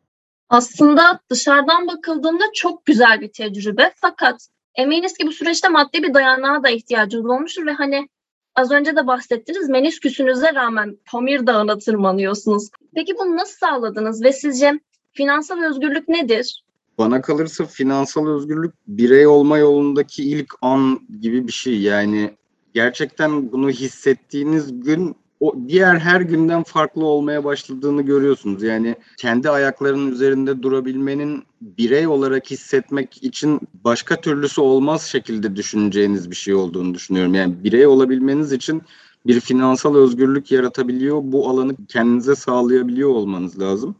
Aslında 0.48 1.20
dışarıdan 1.30 1.86
bakıldığında 1.86 2.44
çok 2.54 2.86
güzel 2.86 3.20
bir 3.20 3.32
tecrübe 3.32 3.92
fakat 3.96 4.48
eminiz 4.74 5.14
ki 5.14 5.26
bu 5.26 5.32
süreçte 5.32 5.68
maddi 5.68 6.02
bir 6.02 6.14
dayanağa 6.14 6.62
da 6.62 6.70
ihtiyacınız 6.70 7.26
olmuştur 7.26 7.66
ve 7.66 7.72
hani 7.72 8.08
az 8.54 8.70
önce 8.70 8.96
de 8.96 9.06
bahsettiniz 9.06 9.68
menisküsünüze 9.68 10.54
rağmen 10.54 10.98
Pamir 11.10 11.46
Dağı'na 11.46 11.78
tırmanıyorsunuz. 11.78 12.68
Peki 12.94 13.14
bunu 13.18 13.36
nasıl 13.36 13.56
sağladınız 13.58 14.22
ve 14.24 14.32
sizce 14.32 14.80
finansal 15.12 15.62
özgürlük 15.62 16.08
nedir? 16.08 16.64
Bana 16.98 17.20
kalırsa 17.20 17.64
finansal 17.64 18.28
özgürlük 18.28 18.74
birey 18.86 19.26
olma 19.26 19.58
yolundaki 19.58 20.24
ilk 20.24 20.54
an 20.62 21.00
gibi 21.20 21.46
bir 21.46 21.52
şey. 21.52 21.80
Yani 21.80 22.36
gerçekten 22.74 23.52
bunu 23.52 23.70
hissettiğiniz 23.70 24.80
gün 24.84 25.16
o 25.42 25.54
diğer 25.68 25.96
her 25.96 26.20
günden 26.20 26.62
farklı 26.62 27.04
olmaya 27.04 27.44
başladığını 27.44 28.02
görüyorsunuz. 28.02 28.62
Yani 28.62 28.96
kendi 29.18 29.50
ayaklarının 29.50 30.12
üzerinde 30.12 30.62
durabilmenin 30.62 31.42
birey 31.60 32.06
olarak 32.06 32.50
hissetmek 32.50 33.22
için 33.24 33.60
başka 33.84 34.20
türlüsü 34.20 34.60
olmaz 34.60 35.02
şekilde 35.02 35.56
düşüneceğiniz 35.56 36.30
bir 36.30 36.36
şey 36.36 36.54
olduğunu 36.54 36.94
düşünüyorum. 36.94 37.34
Yani 37.34 37.64
birey 37.64 37.86
olabilmeniz 37.86 38.52
için 38.52 38.82
bir 39.26 39.40
finansal 39.40 39.96
özgürlük 39.96 40.52
yaratabiliyor, 40.52 41.20
bu 41.24 41.48
alanı 41.48 41.76
kendinize 41.88 42.34
sağlayabiliyor 42.34 43.08
olmanız 43.08 43.60
lazım. 43.60 43.94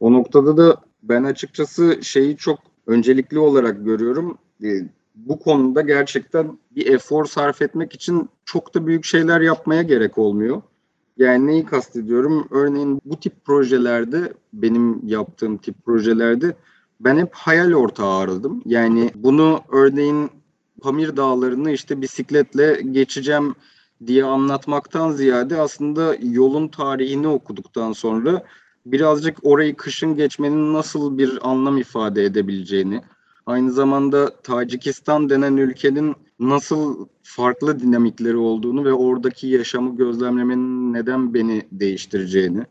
O 0.00 0.12
noktada 0.12 0.56
da 0.56 0.76
ben 1.02 1.24
açıkçası 1.24 1.98
şeyi 2.02 2.36
çok 2.36 2.58
öncelikli 2.86 3.38
olarak 3.38 3.84
görüyorum. 3.84 4.38
Bu 5.14 5.38
konuda 5.38 5.80
gerçekten 5.80 6.58
bir 6.70 6.86
efor 6.86 7.24
sarf 7.24 7.62
etmek 7.62 7.94
için 7.94 8.28
çok 8.44 8.74
da 8.74 8.86
büyük 8.86 9.04
şeyler 9.04 9.40
yapmaya 9.40 9.82
gerek 9.82 10.18
olmuyor. 10.18 10.62
Yani 11.18 11.46
neyi 11.46 11.64
kastediyorum? 11.64 12.48
Örneğin 12.50 13.00
bu 13.04 13.20
tip 13.20 13.44
projelerde, 13.44 14.32
benim 14.52 15.06
yaptığım 15.08 15.56
tip 15.56 15.84
projelerde 15.84 16.56
ben 17.00 17.16
hep 17.16 17.34
hayal 17.34 17.72
ortağı 17.72 18.18
aradım. 18.18 18.62
Yani 18.66 19.10
bunu 19.14 19.60
örneğin 19.72 20.30
Pamir 20.80 21.16
Dağları'nı 21.16 21.70
işte 21.70 22.00
bisikletle 22.00 22.82
geçeceğim 22.90 23.54
diye 24.06 24.24
anlatmaktan 24.24 25.10
ziyade 25.10 25.60
aslında 25.60 26.16
yolun 26.22 26.68
tarihini 26.68 27.28
okuduktan 27.28 27.92
sonra 27.92 28.42
birazcık 28.86 29.38
orayı 29.42 29.76
kışın 29.76 30.16
geçmenin 30.16 30.72
nasıl 30.74 31.18
bir 31.18 31.50
anlam 31.50 31.78
ifade 31.78 32.24
edebileceğini, 32.24 33.02
aynı 33.46 33.72
zamanda 33.72 34.30
Tacikistan 34.42 35.30
denen 35.30 35.56
ülkenin 35.56 36.16
nasıl 36.40 37.06
farklı 37.22 37.80
dinamikleri 37.80 38.36
olduğunu 38.36 38.84
ve 38.84 38.92
oradaki 38.92 39.46
yaşamı 39.46 39.96
gözlemlemenin 39.96 40.92
neden 40.92 41.34
beni 41.34 41.62
değiştireceğini 41.72 42.64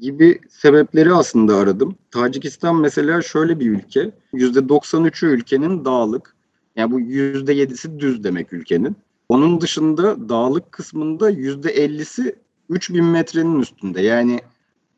gibi 0.00 0.40
sebepleri 0.48 1.14
aslında 1.14 1.56
aradım. 1.56 1.96
Tacikistan 2.10 2.76
mesela 2.76 3.22
şöyle 3.22 3.60
bir 3.60 3.70
ülke. 3.70 4.10
%93'ü 4.34 5.26
ülkenin 5.26 5.84
dağlık. 5.84 6.36
Yani 6.76 6.90
bu 6.92 7.00
%7'si 7.00 8.00
düz 8.00 8.24
demek 8.24 8.52
ülkenin. 8.52 8.96
Onun 9.28 9.60
dışında 9.60 10.28
dağlık 10.28 10.72
kısmında 10.72 11.30
%50'si 11.30 12.34
3000 12.68 13.04
metrenin 13.04 13.60
üstünde. 13.60 14.00
Yani 14.00 14.40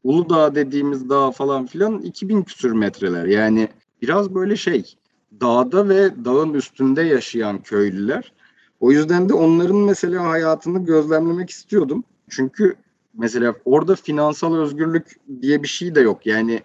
Uludağ 0.05 0.55
dediğimiz 0.55 1.09
dağ 1.09 1.31
falan 1.31 1.67
filan 1.67 1.99
2000 1.99 2.43
küsür 2.43 2.73
metreler. 2.73 3.27
Yani 3.27 3.69
biraz 4.03 4.35
böyle 4.35 4.57
şey 4.57 4.95
dağda 5.41 5.89
ve 5.89 6.25
dağın 6.25 6.55
üstünde 6.55 7.03
yaşayan 7.03 7.63
köylüler. 7.63 8.33
O 8.81 8.93
yüzden 8.93 9.29
de 9.29 9.35
onların 9.35 9.77
mesela 9.77 10.29
hayatını 10.29 10.85
gözlemlemek 10.85 11.51
istiyordum. 11.51 12.05
Çünkü 12.31 12.75
mesela 13.15 13.55
orada 13.65 13.95
finansal 13.97 14.57
özgürlük 14.57 15.17
diye 15.43 15.63
bir 15.63 15.69
şey 15.69 15.95
de 15.95 16.01
yok. 16.01 16.27
Yani 16.27 16.63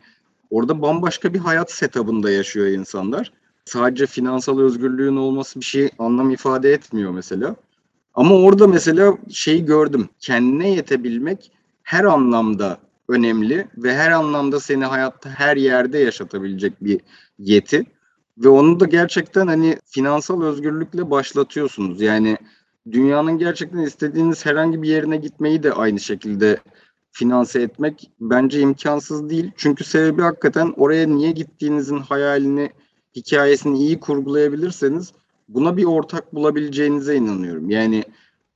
orada 0.49 0.81
bambaşka 0.81 1.33
bir 1.33 1.39
hayat 1.39 1.71
setup'ında 1.71 2.31
yaşıyor 2.31 2.67
insanlar. 2.67 3.31
Sadece 3.65 4.05
finansal 4.05 4.59
özgürlüğün 4.59 5.15
olması 5.15 5.59
bir 5.59 5.65
şey 5.65 5.89
anlam 5.99 6.31
ifade 6.31 6.71
etmiyor 6.73 7.11
mesela. 7.11 7.55
Ama 8.13 8.35
orada 8.35 8.67
mesela 8.67 9.17
şeyi 9.29 9.65
gördüm. 9.65 10.09
Kendine 10.19 10.69
yetebilmek 10.69 11.51
her 11.83 12.03
anlamda 12.03 12.77
önemli 13.07 13.67
ve 13.77 13.95
her 13.95 14.11
anlamda 14.11 14.59
seni 14.59 14.85
hayatta 14.85 15.29
her 15.29 15.57
yerde 15.57 15.97
yaşatabilecek 15.97 16.83
bir 16.83 16.99
yeti. 17.39 17.85
Ve 18.39 18.49
onu 18.49 18.79
da 18.79 18.85
gerçekten 18.85 19.47
hani 19.47 19.77
finansal 19.85 20.43
özgürlükle 20.43 21.11
başlatıyorsunuz. 21.11 22.01
Yani 22.01 22.37
dünyanın 22.91 23.37
gerçekten 23.37 23.79
istediğiniz 23.79 24.45
herhangi 24.45 24.81
bir 24.81 24.89
yerine 24.89 25.17
gitmeyi 25.17 25.63
de 25.63 25.73
aynı 25.73 25.99
şekilde 25.99 26.59
finanse 27.11 27.61
etmek 27.61 28.11
bence 28.19 28.59
imkansız 28.59 29.29
değil. 29.29 29.51
Çünkü 29.57 29.83
sebebi 29.83 30.21
hakikaten 30.21 30.73
oraya 30.77 31.07
niye 31.07 31.31
gittiğinizin 31.31 31.99
hayalini, 31.99 32.71
hikayesini 33.15 33.79
iyi 33.79 33.99
kurgulayabilirseniz 33.99 35.13
buna 35.49 35.77
bir 35.77 35.85
ortak 35.85 36.35
bulabileceğinize 36.35 37.15
inanıyorum. 37.15 37.69
Yani 37.69 38.03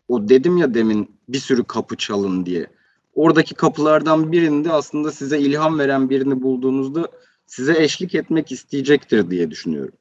o 0.07 0.29
dedim 0.29 0.57
ya 0.57 0.73
demin 0.73 1.11
bir 1.29 1.37
sürü 1.37 1.63
kapı 1.63 1.97
çalın 1.97 2.45
diye. 2.45 2.67
Oradaki 3.15 3.55
kapılardan 3.55 4.31
birinde 4.31 4.71
aslında 4.71 5.11
size 5.11 5.39
ilham 5.39 5.79
veren 5.79 6.09
birini 6.09 6.41
bulduğunuzda 6.41 7.07
size 7.45 7.83
eşlik 7.83 8.15
etmek 8.15 8.51
isteyecektir 8.51 9.31
diye 9.31 9.51
düşünüyorum. 9.51 9.93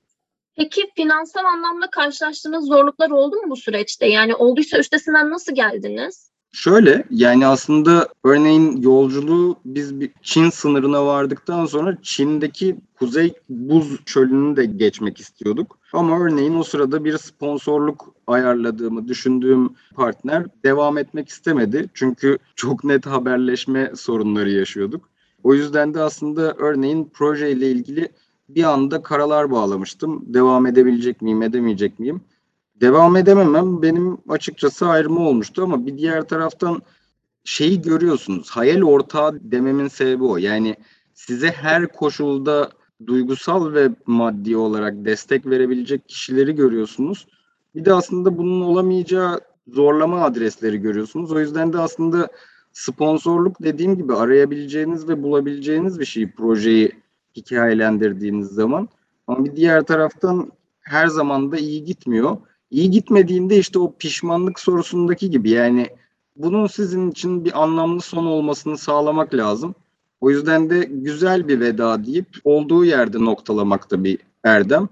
Peki 0.56 0.90
finansal 0.96 1.44
anlamda 1.44 1.90
karşılaştığınız 1.90 2.66
zorluklar 2.66 3.10
oldu 3.10 3.36
mu 3.36 3.50
bu 3.50 3.56
süreçte? 3.56 4.06
Yani 4.06 4.34
olduysa 4.34 4.78
üstesinden 4.78 5.30
nasıl 5.30 5.54
geldiniz? 5.54 6.32
Şöyle 6.54 7.04
yani 7.10 7.46
aslında 7.46 8.08
örneğin 8.24 8.76
yolculuğu 8.76 9.56
biz 9.64 10.00
bir 10.00 10.10
Çin 10.22 10.50
sınırına 10.50 11.06
vardıktan 11.06 11.66
sonra 11.66 11.98
Çin'deki 12.02 12.76
kuzey 12.94 13.32
buz 13.48 14.04
çölünü 14.04 14.56
de 14.56 14.64
geçmek 14.64 15.20
istiyorduk. 15.20 15.78
Ama 15.92 16.20
örneğin 16.20 16.54
o 16.54 16.62
sırada 16.62 17.04
bir 17.04 17.18
sponsorluk 17.18 18.14
ayarladığımı 18.26 19.08
düşündüğüm 19.08 19.70
partner 19.94 20.46
devam 20.64 20.98
etmek 20.98 21.28
istemedi. 21.28 21.88
Çünkü 21.94 22.38
çok 22.56 22.84
net 22.84 23.06
haberleşme 23.06 23.92
sorunları 23.96 24.50
yaşıyorduk. 24.50 25.11
O 25.44 25.54
yüzden 25.54 25.94
de 25.94 26.00
aslında 26.00 26.54
örneğin 26.58 27.04
projeyle 27.04 27.70
ilgili 27.70 28.08
bir 28.48 28.64
anda 28.64 29.02
karalar 29.02 29.50
bağlamıştım. 29.50 30.34
Devam 30.34 30.66
edebilecek 30.66 31.22
miyim, 31.22 31.42
edemeyecek 31.42 31.98
miyim? 31.98 32.20
Devam 32.80 33.16
edememem 33.16 33.82
benim 33.82 34.18
açıkçası 34.28 34.86
ayrımı 34.86 35.20
olmuştu 35.28 35.62
ama 35.62 35.86
bir 35.86 35.98
diğer 35.98 36.22
taraftan 36.22 36.82
şeyi 37.44 37.82
görüyorsunuz. 37.82 38.50
Hayal 38.50 38.82
ortağı 38.82 39.38
dememin 39.40 39.88
sebebi 39.88 40.24
o. 40.24 40.36
Yani 40.36 40.76
size 41.14 41.48
her 41.48 41.92
koşulda 41.92 42.70
duygusal 43.06 43.74
ve 43.74 43.88
maddi 44.06 44.56
olarak 44.56 45.04
destek 45.04 45.46
verebilecek 45.46 46.08
kişileri 46.08 46.54
görüyorsunuz. 46.54 47.26
Bir 47.74 47.84
de 47.84 47.94
aslında 47.94 48.38
bunun 48.38 48.60
olamayacağı 48.60 49.40
zorlama 49.68 50.24
adresleri 50.24 50.78
görüyorsunuz. 50.78 51.32
O 51.32 51.40
yüzden 51.40 51.72
de 51.72 51.78
aslında 51.78 52.28
sponsorluk 52.72 53.62
dediğim 53.62 53.96
gibi 53.96 54.14
arayabileceğiniz 54.14 55.08
ve 55.08 55.22
bulabileceğiniz 55.22 56.00
bir 56.00 56.04
şey 56.04 56.30
projeyi 56.30 56.92
hikayelendirdiğiniz 57.36 58.48
zaman. 58.48 58.88
Ama 59.26 59.44
bir 59.44 59.56
diğer 59.56 59.82
taraftan 59.82 60.52
her 60.80 61.06
zaman 61.06 61.52
da 61.52 61.58
iyi 61.58 61.84
gitmiyor. 61.84 62.36
İyi 62.70 62.90
gitmediğinde 62.90 63.58
işte 63.58 63.78
o 63.78 63.94
pişmanlık 63.98 64.60
sorusundaki 64.60 65.30
gibi 65.30 65.50
yani 65.50 65.86
bunun 66.36 66.66
sizin 66.66 67.10
için 67.10 67.44
bir 67.44 67.62
anlamlı 67.62 68.00
son 68.00 68.26
olmasını 68.26 68.78
sağlamak 68.78 69.34
lazım. 69.34 69.74
O 70.20 70.30
yüzden 70.30 70.70
de 70.70 70.88
güzel 70.90 71.48
bir 71.48 71.60
veda 71.60 72.04
deyip 72.04 72.28
olduğu 72.44 72.84
yerde 72.84 73.24
noktalamakta 73.24 74.04
bir 74.04 74.18
erdem. 74.44 74.88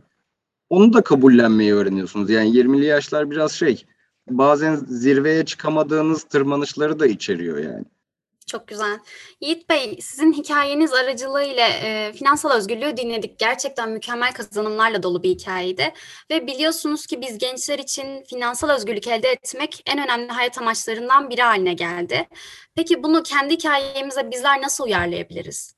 Onu 0.71 0.93
da 0.93 1.01
kabullenmeyi 1.01 1.75
öğreniyorsunuz. 1.75 2.31
Yani 2.31 2.51
20'li 2.51 2.85
yaşlar 2.85 3.31
biraz 3.31 3.53
şey 3.53 3.85
bazen 4.31 4.77
zirveye 4.77 5.45
çıkamadığınız 5.45 6.23
tırmanışları 6.23 7.01
da 7.01 7.07
içeriyor 7.07 7.59
yani. 7.59 7.85
Çok 8.51 8.69
güzel. 8.69 8.99
Yiğit 9.41 9.69
Bey, 9.69 9.99
sizin 10.01 10.33
hikayeniz 10.33 10.93
aracılığıyla 10.93 11.69
e, 11.69 12.13
finansal 12.13 12.51
özgürlüğü 12.51 12.97
dinledik. 12.97 13.39
Gerçekten 13.39 13.91
mükemmel 13.91 14.33
kazanımlarla 14.33 15.03
dolu 15.03 15.23
bir 15.23 15.29
hikayeydi. 15.29 15.93
Ve 16.31 16.47
biliyorsunuz 16.47 17.07
ki 17.07 17.21
biz 17.21 17.39
gençler 17.39 17.79
için 17.79 18.25
finansal 18.31 18.71
özgürlük 18.71 19.07
elde 19.07 19.29
etmek 19.29 19.83
en 19.87 20.05
önemli 20.05 20.33
hayat 20.33 20.59
amaçlarından 20.59 21.31
biri 21.31 21.43
haline 21.43 21.75
geldi. 21.75 22.29
Peki 22.75 23.03
bunu 23.03 23.23
kendi 23.23 23.55
hikayemize 23.55 24.31
bizler 24.31 24.63
nasıl 24.63 24.85
uyarlayabiliriz? 24.85 25.75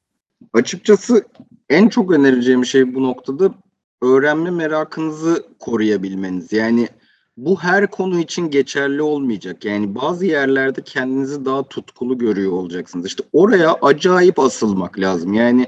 Açıkçası 0.52 1.25
en 1.68 1.88
çok 1.88 2.11
önereceğim 2.12 2.64
şey 2.64 2.94
bu 2.94 3.02
noktada 3.02 3.54
öğrenme 4.02 4.50
merakınızı 4.50 5.47
koruyabilmeniz. 5.59 6.52
Yani 6.52 6.88
bu 7.37 7.61
her 7.61 7.87
konu 7.87 8.19
için 8.19 8.51
geçerli 8.51 9.03
olmayacak. 9.03 9.65
Yani 9.65 9.95
bazı 9.95 10.27
yerlerde 10.27 10.83
kendinizi 10.83 11.45
daha 11.45 11.62
tutkulu 11.62 12.19
görüyor 12.19 12.53
olacaksınız. 12.53 13.07
İşte 13.07 13.25
oraya 13.33 13.75
acayip 13.83 14.39
asılmak 14.39 14.99
lazım. 14.99 15.33
Yani 15.33 15.67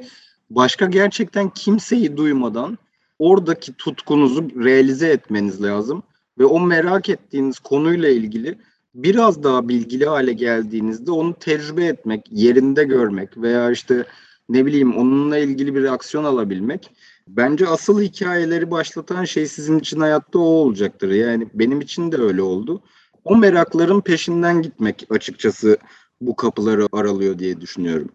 başka 0.50 0.86
gerçekten 0.86 1.50
kimseyi 1.50 2.16
duymadan 2.16 2.78
oradaki 3.18 3.72
tutkunuzu 3.72 4.64
realize 4.64 5.08
etmeniz 5.08 5.62
lazım. 5.62 6.02
Ve 6.38 6.44
o 6.44 6.60
merak 6.60 7.08
ettiğiniz 7.08 7.58
konuyla 7.58 8.08
ilgili 8.08 8.58
biraz 8.94 9.42
daha 9.42 9.68
bilgili 9.68 10.06
hale 10.06 10.32
geldiğinizde 10.32 11.10
onu 11.10 11.34
tecrübe 11.34 11.84
etmek, 11.84 12.26
yerinde 12.30 12.84
görmek 12.84 13.38
veya 13.38 13.70
işte 13.70 14.04
ne 14.48 14.66
bileyim 14.66 14.96
onunla 14.96 15.38
ilgili 15.38 15.74
bir 15.74 15.92
aksiyon 15.92 16.24
alabilmek 16.24 16.90
Bence 17.28 17.68
asıl 17.68 18.00
hikayeleri 18.00 18.70
başlatan 18.70 19.24
şey 19.24 19.46
sizin 19.46 19.78
için 19.78 20.00
hayatta 20.00 20.38
o 20.38 20.42
olacaktır. 20.42 21.10
Yani 21.10 21.48
benim 21.54 21.80
için 21.80 22.12
de 22.12 22.16
öyle 22.16 22.42
oldu. 22.42 22.82
O 23.24 23.36
merakların 23.36 24.00
peşinden 24.00 24.62
gitmek 24.62 25.06
açıkçası 25.10 25.78
bu 26.20 26.36
kapıları 26.36 26.86
aralıyor 26.92 27.38
diye 27.38 27.60
düşünüyorum. 27.60 28.12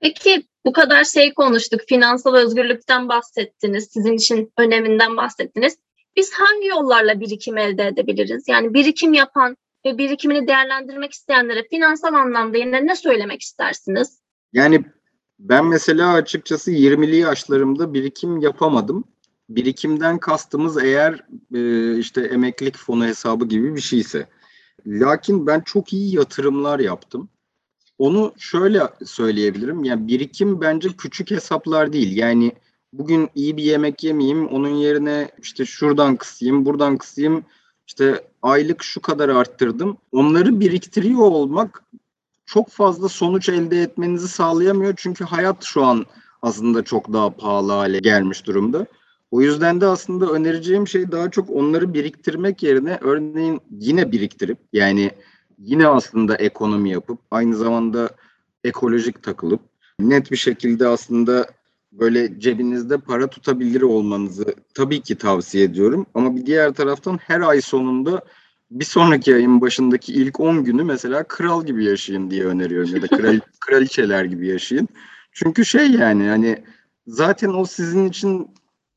Peki 0.00 0.46
bu 0.64 0.72
kadar 0.72 1.04
şey 1.04 1.34
konuştuk. 1.34 1.80
Finansal 1.88 2.34
özgürlükten 2.34 3.08
bahsettiniz. 3.08 3.88
Sizin 3.92 4.12
için 4.12 4.52
öneminden 4.58 5.16
bahsettiniz. 5.16 5.78
Biz 6.16 6.32
hangi 6.32 6.66
yollarla 6.66 7.20
birikim 7.20 7.58
elde 7.58 7.86
edebiliriz? 7.86 8.48
Yani 8.48 8.74
birikim 8.74 9.12
yapan 9.12 9.56
ve 9.86 9.98
birikimini 9.98 10.48
değerlendirmek 10.48 11.12
isteyenlere 11.12 11.68
finansal 11.70 12.14
anlamda 12.14 12.58
yine 12.58 12.86
ne 12.86 12.96
söylemek 12.96 13.42
istersiniz? 13.42 14.20
Yani 14.52 14.84
ben 15.42 15.66
mesela 15.66 16.12
açıkçası 16.12 16.72
20'li 16.72 17.16
yaşlarımda 17.16 17.94
birikim 17.94 18.40
yapamadım. 18.40 19.04
Birikimden 19.48 20.18
kastımız 20.18 20.78
eğer 20.84 21.24
e, 21.54 21.98
işte 21.98 22.20
emeklilik 22.20 22.76
fonu 22.76 23.06
hesabı 23.06 23.48
gibi 23.48 23.76
bir 23.76 23.80
şeyse. 23.80 24.28
Lakin 24.86 25.46
ben 25.46 25.60
çok 25.60 25.92
iyi 25.92 26.16
yatırımlar 26.16 26.78
yaptım. 26.78 27.28
Onu 27.98 28.34
şöyle 28.38 28.82
söyleyebilirim. 29.04 29.84
Yani 29.84 30.08
birikim 30.08 30.60
bence 30.60 30.88
küçük 30.88 31.30
hesaplar 31.30 31.92
değil. 31.92 32.16
Yani 32.16 32.52
bugün 32.92 33.30
iyi 33.34 33.56
bir 33.56 33.62
yemek 33.62 34.04
yemeyeyim, 34.04 34.46
onun 34.46 34.74
yerine 34.74 35.30
işte 35.42 35.66
şuradan 35.66 36.16
kısayım, 36.16 36.64
buradan 36.64 36.98
kısayım, 36.98 37.44
işte 37.86 38.24
aylık 38.42 38.82
şu 38.82 39.02
kadar 39.02 39.28
arttırdım. 39.28 39.96
Onları 40.12 40.60
biriktiriyor 40.60 41.20
olmak 41.20 41.84
çok 42.52 42.68
fazla 42.68 43.08
sonuç 43.08 43.48
elde 43.48 43.82
etmenizi 43.82 44.28
sağlayamıyor. 44.28 44.94
Çünkü 44.96 45.24
hayat 45.24 45.64
şu 45.64 45.84
an 45.84 46.06
aslında 46.42 46.82
çok 46.82 47.12
daha 47.12 47.30
pahalı 47.30 47.72
hale 47.72 47.98
gelmiş 47.98 48.46
durumda. 48.46 48.86
O 49.30 49.40
yüzden 49.40 49.80
de 49.80 49.86
aslında 49.86 50.26
önereceğim 50.26 50.88
şey 50.88 51.12
daha 51.12 51.30
çok 51.30 51.50
onları 51.50 51.94
biriktirmek 51.94 52.62
yerine 52.62 52.98
örneğin 53.00 53.60
yine 53.70 54.12
biriktirip 54.12 54.58
yani 54.72 55.10
yine 55.58 55.86
aslında 55.86 56.36
ekonomi 56.36 56.90
yapıp 56.90 57.18
aynı 57.30 57.56
zamanda 57.56 58.10
ekolojik 58.64 59.22
takılıp 59.22 59.60
net 60.00 60.30
bir 60.30 60.36
şekilde 60.36 60.88
aslında 60.88 61.46
böyle 61.92 62.40
cebinizde 62.40 62.98
para 62.98 63.26
tutabilir 63.26 63.82
olmanızı 63.82 64.54
tabii 64.74 65.00
ki 65.00 65.18
tavsiye 65.18 65.64
ediyorum. 65.64 66.06
Ama 66.14 66.36
bir 66.36 66.46
diğer 66.46 66.72
taraftan 66.74 67.16
her 67.16 67.40
ay 67.40 67.60
sonunda 67.60 68.22
bir 68.72 68.84
sonraki 68.84 69.34
ayın 69.34 69.60
başındaki 69.60 70.12
ilk 70.12 70.40
10 70.40 70.64
günü 70.64 70.84
mesela 70.84 71.24
kral 71.24 71.66
gibi 71.66 71.84
yaşayın 71.84 72.30
diye 72.30 72.44
öneriyorum 72.44 72.94
ya 72.94 73.02
da 73.02 73.06
kral, 73.06 73.40
kraliçeler 73.60 74.24
gibi 74.24 74.48
yaşayın. 74.48 74.88
Çünkü 75.32 75.64
şey 75.64 75.90
yani 75.90 76.28
hani 76.28 76.62
zaten 77.06 77.48
o 77.48 77.64
sizin 77.64 78.08
için 78.08 78.50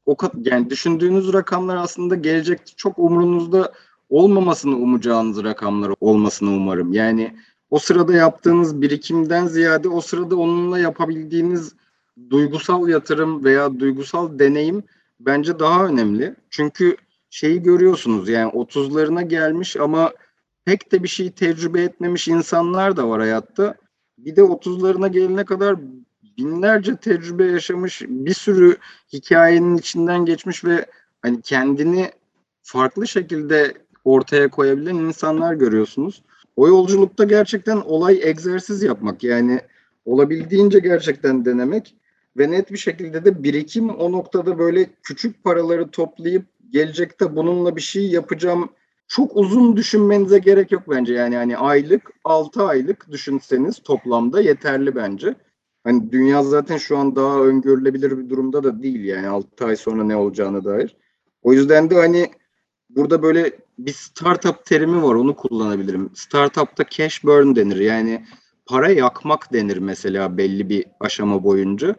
o 0.05 0.17
yani 0.41 0.69
düşündüğünüz 0.69 1.33
rakamlar 1.33 1.75
aslında 1.75 2.15
gelecekte 2.15 2.71
çok 2.77 2.99
umurunuzda 2.99 3.71
olmamasını 4.09 4.75
umacağınız 4.75 5.43
rakamlar 5.43 5.93
olmasını 5.99 6.49
umarım. 6.49 6.93
Yani 6.93 7.35
o 7.69 7.79
sırada 7.79 8.13
yaptığınız 8.13 8.81
birikimden 8.81 9.47
ziyade 9.47 9.89
o 9.89 10.01
sırada 10.01 10.35
onunla 10.35 10.79
yapabildiğiniz 10.79 11.73
duygusal 12.29 12.87
yatırım 12.87 13.43
veya 13.43 13.79
duygusal 13.79 14.39
deneyim 14.39 14.83
bence 15.19 15.59
daha 15.59 15.85
önemli. 15.85 16.35
Çünkü 16.49 16.97
şeyi 17.35 17.63
görüyorsunuz 17.63 18.29
yani 18.29 18.51
30'larına 18.51 19.21
gelmiş 19.21 19.77
ama 19.77 20.13
pek 20.65 20.91
de 20.91 21.03
bir 21.03 21.07
şey 21.07 21.31
tecrübe 21.31 21.81
etmemiş 21.81 22.27
insanlar 22.27 22.97
da 22.97 23.09
var 23.09 23.21
hayatta. 23.21 23.75
Bir 24.17 24.35
de 24.35 24.41
30'larına 24.41 25.07
gelene 25.07 25.45
kadar 25.45 25.75
binlerce 26.37 26.95
tecrübe 26.95 27.45
yaşamış, 27.45 28.01
bir 28.01 28.33
sürü 28.33 28.77
hikayenin 29.13 29.77
içinden 29.77 30.25
geçmiş 30.25 30.65
ve 30.65 30.85
hani 31.21 31.41
kendini 31.41 32.11
farklı 32.61 33.07
şekilde 33.07 33.73
ortaya 34.05 34.49
koyabilen 34.49 34.95
insanlar 34.95 35.53
görüyorsunuz. 35.53 36.23
O 36.55 36.67
yolculukta 36.67 37.23
gerçekten 37.23 37.77
olay 37.77 38.19
egzersiz 38.23 38.83
yapmak 38.83 39.23
yani 39.23 39.59
olabildiğince 40.05 40.79
gerçekten 40.79 41.45
denemek 41.45 41.95
ve 42.37 42.51
net 42.51 42.71
bir 42.71 42.77
şekilde 42.77 43.25
de 43.25 43.43
birikim 43.43 43.89
o 43.89 44.11
noktada 44.11 44.59
böyle 44.59 44.89
küçük 45.03 45.43
paraları 45.43 45.91
toplayıp 45.91 46.54
gelecekte 46.69 47.35
bununla 47.35 47.75
bir 47.75 47.81
şey 47.81 48.07
yapacağım 48.07 48.69
çok 49.07 49.37
uzun 49.37 49.77
düşünmenize 49.77 50.39
gerek 50.39 50.71
yok 50.71 50.83
bence. 50.89 51.13
Yani 51.13 51.35
hani 51.35 51.57
aylık 51.57 52.11
6 52.23 52.63
aylık 52.63 53.11
düşünseniz 53.11 53.83
toplamda 53.83 54.41
yeterli 54.41 54.95
bence. 54.95 55.35
Hani 55.83 56.11
dünya 56.11 56.43
zaten 56.43 56.77
şu 56.77 56.97
an 56.97 57.15
daha 57.15 57.39
öngörülebilir 57.39 58.17
bir 58.17 58.29
durumda 58.29 58.63
da 58.63 58.83
değil 58.83 59.03
yani 59.03 59.27
6 59.27 59.65
ay 59.65 59.75
sonra 59.75 60.03
ne 60.03 60.15
olacağına 60.15 60.65
dair. 60.65 60.95
O 61.41 61.53
yüzden 61.53 61.89
de 61.89 61.95
hani 61.95 62.31
burada 62.89 63.23
böyle 63.23 63.51
bir 63.79 63.93
startup 63.93 64.65
terimi 64.65 65.03
var 65.03 65.15
onu 65.15 65.35
kullanabilirim. 65.35 66.09
Startup'ta 66.13 66.83
cash 66.89 67.23
burn 67.23 67.55
denir. 67.55 67.77
Yani 67.77 68.25
para 68.65 68.89
yakmak 68.89 69.53
denir 69.53 69.77
mesela 69.77 70.37
belli 70.37 70.69
bir 70.69 70.85
aşama 70.99 71.43
boyunca. 71.43 71.95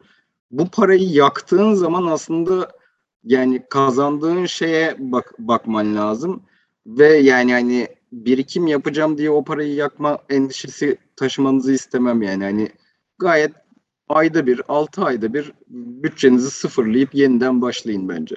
Bu 0.51 0.71
parayı 0.71 1.09
yaktığın 1.09 1.75
zaman 1.75 2.07
aslında 2.07 2.73
yani 3.25 3.63
kazandığın 3.71 4.47
şeye 4.47 4.97
bak 4.99 5.35
bakman 5.39 5.97
lazım 5.97 6.43
ve 6.87 7.17
yani 7.17 7.53
hani 7.53 7.89
birikim 8.13 8.67
yapacağım 8.67 9.19
diye 9.19 9.31
o 9.31 9.45
parayı 9.45 9.75
yakma 9.75 10.19
endişesi 10.29 10.99
taşımanızı 11.17 11.73
istemem 11.73 12.23
yani 12.23 12.45
hani 12.45 12.69
gayet 13.19 13.53
ayda 14.09 14.47
bir, 14.47 14.61
altı 14.69 15.05
ayda 15.05 15.35
bir 15.35 15.53
bütçenizi 15.69 16.51
sıfırlayıp 16.51 17.15
yeniden 17.15 17.63
başlayın 17.63 18.09
bence. 18.09 18.37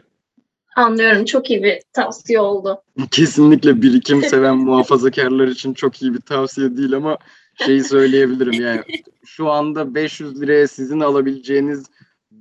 Anlıyorum. 0.76 1.26
Çok 1.26 1.50
iyi 1.50 1.64
bir 1.64 1.82
tavsiye 1.94 2.40
oldu. 2.40 2.82
Kesinlikle 3.12 3.82
birikim 3.82 4.22
seven 4.30 4.58
muhafazakarlar 4.58 5.48
için 5.48 5.74
çok 5.74 6.02
iyi 6.02 6.14
bir 6.14 6.22
tavsiye 6.22 6.78
değil 6.78 6.94
ama 6.94 7.18
şeyi 7.66 7.84
söyleyebilirim 7.84 8.62
yani 8.62 8.82
şu 9.26 9.50
anda 9.50 9.96
500 9.96 10.42
liraya 10.42 10.68
sizin 10.68 11.00
alabileceğiniz 11.00 11.86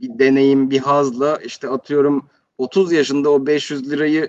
bir 0.00 0.18
deneyim, 0.18 0.70
bir 0.70 0.78
hazla 0.78 1.36
işte 1.36 1.68
atıyorum 1.68 2.26
30 2.58 2.92
yaşında 2.92 3.30
o 3.30 3.46
500 3.46 3.90
lirayı 3.90 4.28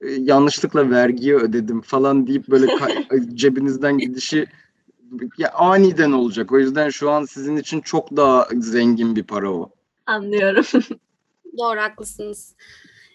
e, 0.00 0.10
yanlışlıkla 0.10 0.90
vergiye 0.90 1.36
ödedim 1.36 1.80
falan 1.80 2.26
deyip 2.26 2.48
böyle 2.48 2.66
cebinizden 3.34 3.98
gidişi 3.98 4.46
ya 5.38 5.52
aniden 5.52 6.12
olacak. 6.12 6.52
O 6.52 6.58
yüzden 6.58 6.90
şu 6.90 7.10
an 7.10 7.24
sizin 7.24 7.56
için 7.56 7.80
çok 7.80 8.16
daha 8.16 8.48
zengin 8.58 9.16
bir 9.16 9.22
para 9.22 9.52
o. 9.52 9.70
Anlıyorum. 10.06 10.64
Doğru 11.58 11.80
haklısınız. 11.80 12.54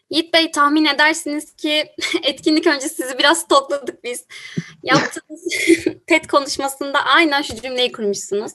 Yiğit 0.10 0.34
Bey 0.34 0.52
tahmin 0.52 0.86
edersiniz 0.86 1.56
ki 1.56 1.84
etkinlik 2.24 2.68
önce 2.68 2.90
sizi 2.90 3.18
biraz 3.20 3.48
tokladık 3.48 4.04
biz. 4.04 4.26
Yaptığınız 4.84 5.44
TED 6.08 6.26
konuşmasında 6.26 7.06
aynen 7.06 7.42
şu 7.42 7.56
cümleyi 7.56 7.92
kurmuşsunuz. 7.92 8.52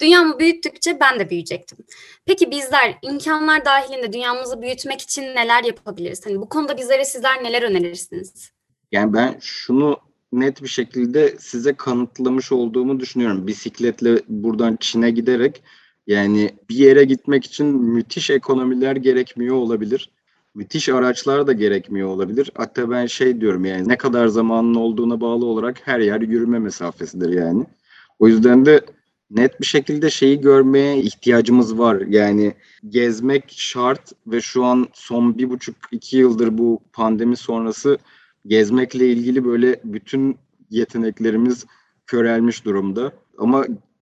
Dünyamı 0.00 0.38
büyüttükçe 0.38 1.00
ben 1.00 1.20
de 1.20 1.30
büyüyecektim. 1.30 1.78
Peki 2.26 2.50
bizler 2.50 2.98
imkanlar 3.02 3.64
dahilinde 3.64 4.12
dünyamızı 4.12 4.62
büyütmek 4.62 5.00
için 5.00 5.22
neler 5.22 5.64
yapabiliriz? 5.64 6.26
Hani 6.26 6.40
bu 6.40 6.48
konuda 6.48 6.78
bizlere 6.78 7.04
sizler 7.04 7.44
neler 7.44 7.62
önerirsiniz? 7.62 8.52
Yani 8.92 9.12
ben 9.12 9.36
şunu 9.40 10.00
net 10.32 10.62
bir 10.62 10.68
şekilde 10.68 11.36
size 11.38 11.74
kanıtlamış 11.74 12.52
olduğumu 12.52 13.00
düşünüyorum. 13.00 13.46
Bisikletle 13.46 14.22
buradan 14.28 14.76
Çin'e 14.80 15.10
giderek 15.10 15.62
yani 16.06 16.50
bir 16.70 16.76
yere 16.76 17.04
gitmek 17.04 17.44
için 17.44 17.66
müthiş 17.66 18.30
ekonomiler 18.30 18.96
gerekmiyor 18.96 19.56
olabilir. 19.56 20.10
Müthiş 20.58 20.88
araçlar 20.88 21.46
da 21.46 21.52
gerekmiyor 21.52 22.08
olabilir. 22.08 22.50
Hatta 22.54 22.90
ben 22.90 23.06
şey 23.06 23.40
diyorum 23.40 23.64
yani 23.64 23.88
ne 23.88 23.96
kadar 23.96 24.26
zamanın 24.26 24.74
olduğuna 24.74 25.20
bağlı 25.20 25.46
olarak 25.46 25.86
her 25.86 26.00
yer 26.00 26.20
yürüme 26.20 26.58
mesafesidir 26.58 27.32
yani. 27.32 27.66
O 28.18 28.28
yüzden 28.28 28.66
de 28.66 28.80
net 29.30 29.60
bir 29.60 29.66
şekilde 29.66 30.10
şeyi 30.10 30.40
görmeye 30.40 31.00
ihtiyacımız 31.00 31.78
var. 31.78 32.00
Yani 32.08 32.54
gezmek 32.88 33.44
şart 33.48 34.12
ve 34.26 34.40
şu 34.40 34.64
an 34.64 34.88
son 34.92 35.38
bir 35.38 35.50
buçuk 35.50 35.76
iki 35.92 36.16
yıldır 36.16 36.58
bu 36.58 36.80
pandemi 36.92 37.36
sonrası 37.36 37.98
gezmekle 38.46 39.08
ilgili 39.08 39.44
böyle 39.44 39.80
bütün 39.84 40.36
yeteneklerimiz 40.70 41.66
körelmiş 42.06 42.64
durumda. 42.64 43.12
Ama 43.38 43.66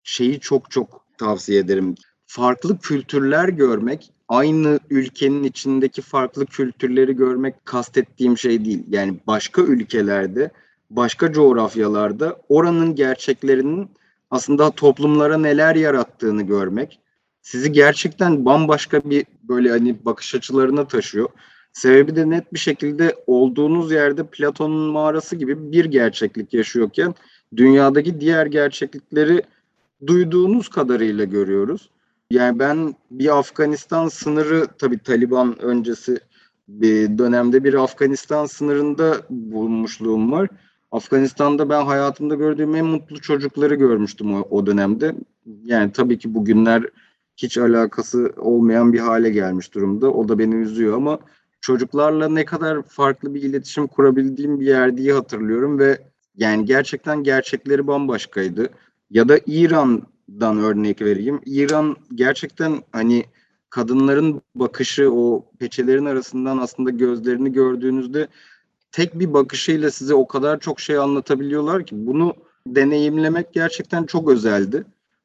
şeyi 0.02 0.40
çok 0.40 0.70
çok 0.70 1.04
tavsiye 1.18 1.58
ederim. 1.58 1.94
Farklı 2.34 2.78
kültürler 2.78 3.48
görmek, 3.48 4.10
aynı 4.28 4.80
ülkenin 4.90 5.44
içindeki 5.44 6.02
farklı 6.02 6.46
kültürleri 6.46 7.16
görmek 7.16 7.66
kastettiğim 7.66 8.38
şey 8.38 8.64
değil. 8.64 8.84
Yani 8.88 9.14
başka 9.26 9.62
ülkelerde, 9.62 10.50
başka 10.90 11.32
coğrafyalarda 11.32 12.36
oranın 12.48 12.94
gerçeklerinin 12.94 13.90
aslında 14.30 14.70
toplumlara 14.70 15.38
neler 15.38 15.76
yarattığını 15.76 16.42
görmek 16.42 17.00
sizi 17.42 17.72
gerçekten 17.72 18.44
bambaşka 18.44 19.00
bir 19.04 19.24
böyle 19.42 19.70
hani 19.70 20.04
bakış 20.04 20.34
açılarına 20.34 20.88
taşıyor. 20.88 21.28
Sebebi 21.72 22.16
de 22.16 22.30
net 22.30 22.52
bir 22.52 22.58
şekilde 22.58 23.16
olduğunuz 23.26 23.92
yerde 23.92 24.26
Platon'un 24.26 24.92
mağarası 24.92 25.36
gibi 25.36 25.72
bir 25.72 25.84
gerçeklik 25.84 26.54
yaşıyorken 26.54 27.14
dünyadaki 27.56 28.20
diğer 28.20 28.46
gerçeklikleri 28.46 29.42
duyduğunuz 30.06 30.68
kadarıyla 30.68 31.24
görüyoruz. 31.24 31.90
Yani 32.34 32.58
ben 32.58 32.94
bir 33.10 33.38
Afganistan 33.38 34.08
sınırı 34.08 34.66
tabii 34.78 34.98
Taliban 34.98 35.62
öncesi 35.62 36.18
bir 36.68 37.18
dönemde 37.18 37.64
bir 37.64 37.74
Afganistan 37.74 38.46
sınırında 38.46 39.16
bulmuşluğum 39.30 40.32
var. 40.32 40.48
Afganistan'da 40.92 41.68
ben 41.68 41.84
hayatımda 41.84 42.34
gördüğüm 42.34 42.74
en 42.74 42.86
mutlu 42.86 43.20
çocukları 43.20 43.74
görmüştüm 43.74 44.34
o, 44.34 44.46
o 44.50 44.66
dönemde. 44.66 45.14
Yani 45.64 45.92
tabii 45.92 46.18
ki 46.18 46.34
bugünler 46.34 46.84
hiç 47.36 47.58
alakası 47.58 48.32
olmayan 48.36 48.92
bir 48.92 49.00
hale 49.00 49.30
gelmiş 49.30 49.74
durumda. 49.74 50.10
O 50.12 50.28
da 50.28 50.38
beni 50.38 50.54
üzüyor 50.54 50.96
ama 50.96 51.18
çocuklarla 51.60 52.28
ne 52.28 52.44
kadar 52.44 52.82
farklı 52.82 53.34
bir 53.34 53.42
iletişim 53.42 53.86
kurabildiğim 53.86 54.60
bir 54.60 54.66
yer 54.66 54.96
diye 54.96 55.12
hatırlıyorum 55.12 55.78
ve 55.78 55.98
yani 56.36 56.64
gerçekten 56.64 57.22
gerçekleri 57.22 57.86
bambaşkaydı. 57.86 58.68
Ya 59.10 59.28
da 59.28 59.38
İran'dan 60.28 60.58
örnek 60.58 61.02
vereyim. 61.02 61.40
İran 61.46 61.96
gerçekten 62.14 62.82
hani 62.92 63.24
kadınların 63.70 64.42
bakışı 64.54 65.12
o 65.12 65.44
peçelerin 65.58 66.04
arasından 66.04 66.58
aslında 66.58 66.90
gözlerini 66.90 67.52
gördüğünüzde 67.52 68.28
tek 68.92 69.18
bir 69.18 69.34
bakışıyla 69.34 69.90
size 69.90 70.14
o 70.14 70.26
kadar 70.26 70.60
çok 70.60 70.80
şey 70.80 70.98
anlatabiliyorlar 70.98 71.86
ki 71.86 72.06
bunu 72.06 72.34
deneyimlemek 72.66 73.52
gerçekten 73.52 74.04
çok 74.04 74.30
özeldi. 74.30 74.84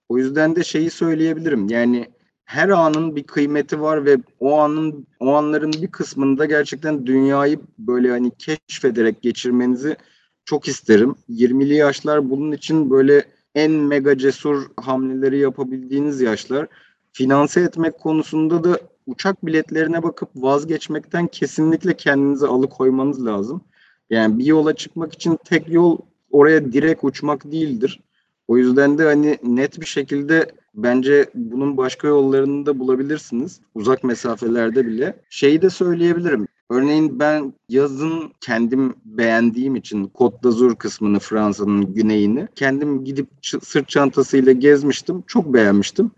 O 0.10 0.18
yüzden 0.18 0.56
de 0.56 0.64
şeyi 0.64 0.90
söyleyebilirim. 0.90 1.70
Yani 1.70 2.08
her 2.46 2.70
anın 2.70 3.16
bir 3.16 3.24
kıymeti 3.24 3.82
var 3.82 4.06
ve 4.06 4.18
o 4.40 4.60
anın 4.60 5.08
o 5.20 5.34
anların 5.34 5.74
bir 5.82 5.88
kısmında 5.88 6.46
gerçekten 6.46 7.06
dünyayı 7.06 7.60
böyle 7.80 8.10
hani 8.10 8.32
keşfederek 8.38 9.22
geçirmenizi 9.22 9.98
çok 10.46 10.68
isterim. 10.68 11.16
20'li 11.30 11.76
yaşlar 11.76 12.30
bunun 12.30 12.52
için 12.52 12.90
böyle 12.90 13.26
en 13.56 13.72
mega 13.72 14.18
cesur 14.18 14.66
hamleleri 14.78 15.40
yapabildiğiniz 15.40 16.22
yaşlar. 16.22 16.68
Finanse 17.14 17.62
etmek 17.62 18.00
konusunda 18.00 18.64
da 18.64 18.80
uçak 19.08 19.46
biletlerine 19.46 20.04
bakıp 20.04 20.30
vazgeçmekten 20.36 21.28
kesinlikle 21.28 21.98
kendinizi 21.98 22.48
alıkoymanız 22.48 23.26
lazım. 23.26 23.62
Yani 24.10 24.40
bir 24.40 24.46
yola 24.46 24.74
çıkmak 24.76 25.14
için 25.14 25.40
tek 25.46 25.70
yol 25.70 25.98
oraya 26.32 26.72
direkt 26.72 27.04
uçmak 27.04 27.52
değildir. 27.52 28.00
O 28.48 28.58
yüzden 28.58 28.98
de 28.98 29.04
hani 29.04 29.38
net 29.44 29.82
bir 29.82 29.86
şekilde 29.86 30.52
bence 30.76 31.30
bunun 31.36 31.78
başka 31.78 32.08
yollarını 32.08 32.66
da 32.66 32.80
bulabilirsiniz. 32.80 33.62
Uzak 33.76 34.04
mesafelerde 34.04 34.86
bile. 34.86 35.20
Şeyi 35.30 35.62
de 35.62 35.70
söyleyebilirim. 35.70 36.48
Örneğin 36.70 37.20
ben 37.20 37.54
yazın 37.70 38.32
kendim 38.42 38.96
beğendiğim 39.06 39.76
için 39.76 40.08
Côte 40.08 40.44
d'Azur 40.44 40.76
kısmını 40.76 41.20
Fransa'nın 41.20 41.94
güneyini 41.94 42.48
kendim 42.56 43.04
gidip 43.04 43.28
sırt 43.42 43.90
çantasıyla 43.90 44.52
gezmiştim. 44.52 45.24
Çok 45.28 45.54
beğenmiştim. 45.54 46.12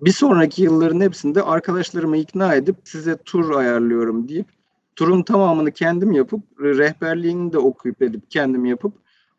Bir 0.00 0.12
sonraki 0.12 0.62
yılların 0.62 1.00
hepsinde 1.00 1.42
arkadaşlarımı 1.42 2.16
ikna 2.16 2.54
edip 2.54 2.76
size 2.84 3.16
tur 3.16 3.50
ayarlıyorum 3.50 4.28
deyip 4.28 4.46
turun 4.96 5.22
tamamını 5.22 5.72
kendim 5.72 6.12
yapıp 6.12 6.40
rehberliğini 6.60 7.52
de 7.52 7.58
okuyup 7.58 8.02
edip 8.02 8.30
kendim 8.30 8.64
yapıp 8.64 8.92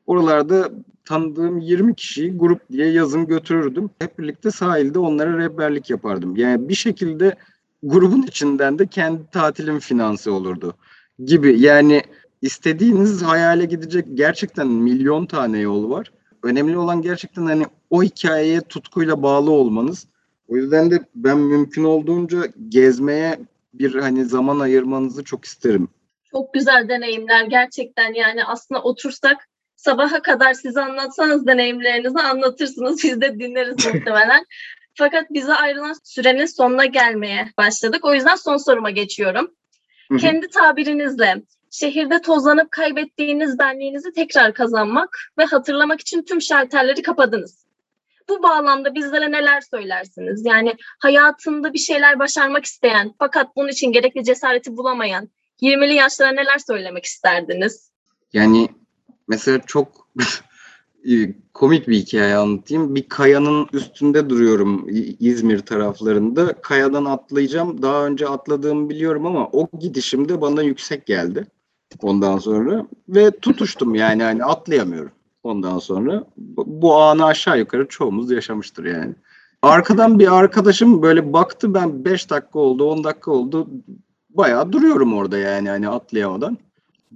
oralarda 0.08 0.70
tanıdığım 1.06 1.60
20 1.60 1.96
kişiyi 1.96 2.38
grup 2.38 2.70
diye 2.72 2.88
yazın 2.92 3.28
götürürdüm. 3.28 3.90
Hep 4.00 4.20
birlikte 4.20 4.52
sahilde 4.52 5.00
onlara 5.00 5.38
rehberlik 5.38 5.90
yapardım. 5.90 6.36
Yani 6.36 6.70
bir 6.70 6.76
şekilde 6.76 7.36
grubun 7.84 8.22
içinden 8.22 8.80
de 8.80 8.88
kendi 8.88 9.30
tatilim 9.32 9.80
finansı 9.80 10.34
olurdu 10.34 10.74
gibi. 11.26 11.60
Yani 11.60 12.02
istediğiniz 12.42 13.22
hayale 13.24 13.66
gidecek 13.66 14.06
gerçekten 14.14 14.68
milyon 14.68 15.26
tane 15.26 15.60
yol 15.60 15.90
var. 15.90 16.12
Önemli 16.44 16.78
olan 16.78 17.02
gerçekten 17.02 17.46
hani 17.46 17.66
o 17.90 18.04
hikayeye 18.04 18.62
tutkuyla 18.62 19.24
bağlı 19.24 19.52
olmanız. 19.52 20.08
O 20.48 20.56
yüzden 20.56 20.92
de 20.92 21.00
ben 21.16 21.38
mümkün 21.38 21.84
olduğunca 21.84 22.38
gezmeye 22.70 23.40
bir 23.74 23.96
hani 23.96 24.26
zaman 24.26 24.60
ayırmanızı 24.60 25.24
çok 25.24 25.46
isterim. 25.46 25.88
Çok 26.32 26.54
güzel 26.54 26.90
deneyimler 26.90 27.46
gerçekten 27.46 28.14
yani 28.14 28.46
aslında 28.46 28.82
otursak 28.82 29.48
sabaha 29.76 30.22
kadar 30.22 30.54
siz 30.54 30.78
anlatsanız 30.78 31.48
deneyimlerinizi 31.48 32.20
anlatırsınız 32.20 33.00
biz 33.04 33.22
de 33.22 33.40
dinleriz 33.40 33.86
muhtemelen. 33.94 34.46
Fakat 34.94 35.26
bize 35.30 35.54
ayrılan 35.54 35.96
sürenin 36.04 36.46
sonuna 36.46 36.86
gelmeye 36.86 37.52
başladık. 37.58 38.06
O 38.06 38.14
yüzden 38.14 38.36
son 38.36 38.58
soruma 38.58 38.90
geçiyorum. 38.90 39.52
Kendi 40.20 40.50
tabirinizle 40.50 41.42
şehirde 41.72 42.22
tozlanıp 42.22 42.72
kaybettiğiniz 42.72 43.60
benliğinizi 43.60 44.14
tekrar 44.14 44.54
kazanmak 44.54 45.18
ve 45.38 45.46
hatırlamak 45.46 46.02
için 46.02 46.22
tüm 46.22 46.42
şalterleri 46.42 47.02
kapadınız 47.02 47.70
bu 48.30 48.44
bağlamda 48.44 48.96
bizlere 48.96 49.32
neler 49.32 49.62
söylersiniz? 49.62 50.46
Yani 50.46 50.76
hayatında 51.00 51.74
bir 51.74 51.80
şeyler 51.80 52.20
başarmak 52.20 52.66
isteyen 52.66 53.14
fakat 53.20 53.56
bunun 53.56 53.68
için 53.68 53.92
gerekli 53.92 54.24
cesareti 54.24 54.78
bulamayan 54.78 55.30
20'li 55.62 55.94
yaşlara 55.94 56.32
neler 56.32 56.58
söylemek 56.58 57.06
isterdiniz? 57.06 57.92
Yani 58.34 58.70
mesela 59.28 59.60
çok 59.66 60.08
komik 61.54 61.88
bir 61.88 61.98
hikaye 61.98 62.36
anlatayım. 62.36 62.96
Bir 62.96 63.10
kayanın 63.10 63.68
üstünde 63.74 64.30
duruyorum 64.30 64.88
İzmir 65.20 65.60
taraflarında. 65.60 66.54
Kayadan 66.54 67.06
atlayacağım. 67.06 67.82
Daha 67.82 68.06
önce 68.06 68.28
atladığımı 68.28 68.90
biliyorum 68.90 69.26
ama 69.26 69.50
o 69.52 69.68
gidişimde 69.80 70.42
bana 70.42 70.62
yüksek 70.62 71.06
geldi. 71.06 71.48
Ondan 72.02 72.38
sonra 72.38 72.88
ve 73.10 73.32
tutuştum 73.32 73.96
yani 73.96 74.24
hani 74.24 74.44
atlayamıyorum. 74.44 75.12
Ondan 75.44 75.80
sonra 75.80 76.24
bu 76.58 76.96
anı 76.96 77.26
aşağı 77.26 77.60
yukarı 77.60 77.88
çoğumuz 77.88 78.32
yaşamıştır 78.32 78.86
yani. 78.86 79.16
Arkadan 79.62 80.20
bir 80.20 80.38
arkadaşım 80.38 81.02
böyle 81.02 81.34
baktı 81.34 81.74
ben 81.74 82.06
5 82.06 82.30
dakika 82.30 82.60
oldu 82.60 82.92
10 82.92 83.04
dakika 83.04 83.32
oldu 83.32 83.68
bayağı 84.30 84.72
duruyorum 84.72 85.14
orada 85.14 85.38
yani 85.38 85.70
hani 85.70 85.90
atlayamadan. 85.90 86.58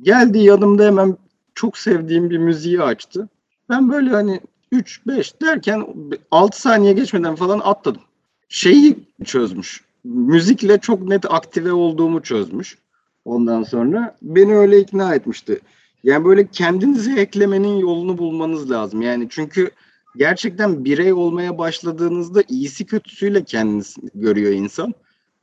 Geldi 0.02 0.40
yanımda 0.40 0.86
hemen 0.86 1.18
çok 1.56 1.78
sevdiğim 1.78 2.30
bir 2.30 2.38
müziği 2.38 2.82
açtı. 2.82 3.30
Ben 3.70 3.92
böyle 3.92 4.10
hani 4.10 4.42
3-5 4.72 5.42
derken 5.42 5.88
6 6.32 6.62
saniye 6.62 6.94
geçmeden 6.94 7.36
falan 7.36 7.62
atladım. 7.64 8.02
Şeyi 8.50 9.00
çözmüş. 9.26 9.82
Müzikle 10.04 10.78
çok 10.78 11.02
net 11.02 11.32
aktive 11.32 11.72
olduğumu 11.72 12.22
çözmüş. 12.22 12.78
Ondan 13.26 13.64
sonra 13.64 14.16
beni 14.22 14.56
öyle 14.56 14.80
ikna 14.80 15.16
etmişti. 15.16 15.60
Yani 16.04 16.26
böyle 16.26 16.48
kendinizi 16.48 17.16
eklemenin 17.16 17.78
yolunu 17.78 18.18
bulmanız 18.18 18.72
lazım. 18.72 19.02
Yani 19.02 19.28
çünkü 19.30 19.72
gerçekten 20.16 20.86
birey 20.86 21.14
olmaya 21.14 21.58
başladığınızda 21.58 22.44
iyisi 22.50 22.86
kötüsüyle 22.86 23.44
kendinizi 23.44 24.02
görüyor 24.16 24.52
insan. 24.52 24.94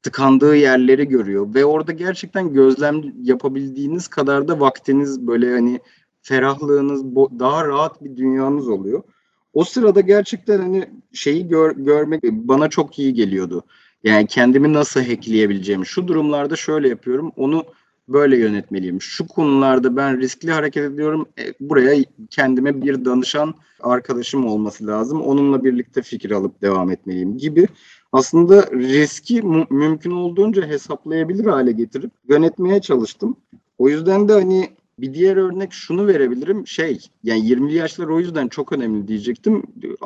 Tıkandığı 0.02 0.56
yerleri 0.56 1.09
görüyor 1.09 1.54
ve 1.54 1.64
orada 1.64 1.92
gerçekten 1.92 2.52
gözlem 2.52 3.02
yapabildiğiniz 3.22 4.09
kadar 4.09 4.48
da 4.48 4.61
vaktiniz 4.61 5.26
böyle 5.26 5.52
hani 5.52 5.80
ferahlığınız 6.22 7.04
daha 7.14 7.68
rahat 7.68 8.04
bir 8.04 8.16
dünyanız 8.16 8.68
oluyor. 8.68 9.02
O 9.54 9.64
sırada 9.64 10.00
gerçekten 10.00 10.59
hani 10.59 10.88
şeyi 11.12 11.48
gör- 11.48 11.76
görmek 11.76 12.22
bana 12.24 12.68
çok 12.68 12.98
iyi 12.98 13.14
geliyordu. 13.14 13.64
Yani 14.04 14.26
kendimi 14.26 14.72
nasıl 14.72 15.00
hackleyebileceğimi. 15.00 15.87
Şu 15.87 16.09
durumlarda 16.09 16.56
şöyle 16.56 16.88
yapıyorum. 16.88 17.33
Onu 17.37 17.64
böyle 18.09 18.38
yönetmeliyim. 18.38 19.02
Şu 19.02 19.26
konularda 19.26 19.96
ben 19.96 20.20
riskli 20.20 20.50
hareket 20.52 20.85
ediyorum. 20.85 21.26
E, 21.38 21.54
buraya 21.61 22.04
kendime 22.30 22.83
bir 22.83 23.04
danışan 23.04 23.54
arkadaşım 23.80 24.46
olması 24.46 24.87
lazım. 24.87 25.22
Onunla 25.22 25.64
birlikte 25.64 26.02
fikir 26.02 26.30
alıp 26.30 26.62
devam 26.62 26.90
etmeliyim 26.90 27.38
gibi. 27.38 27.66
Aslında 28.12 28.62
riski 28.72 29.42
mu- 29.42 29.66
mümkün 29.70 30.11
olduğunca 30.11 30.66
hesaplayabilir 30.66 31.44
hale 31.44 31.72
getirip 31.72 32.11
yönetmeye 32.28 32.80
çalıştım. 32.80 33.37
O 33.78 33.88
yüzden 33.88 34.28
de 34.28 34.33
hani 34.33 34.70
bir 35.02 35.14
diğer 35.14 35.36
örnek 35.36 35.72
şunu 35.72 36.06
verebilirim. 36.06 36.66
Şey 36.66 36.98
yani 37.22 37.40
20'li 37.40 37.74
yaşlar 37.74 38.06
o 38.06 38.20
yüzden 38.20 38.48
çok 38.48 38.72
önemli 38.72 39.08
diyecektim. 39.08 39.62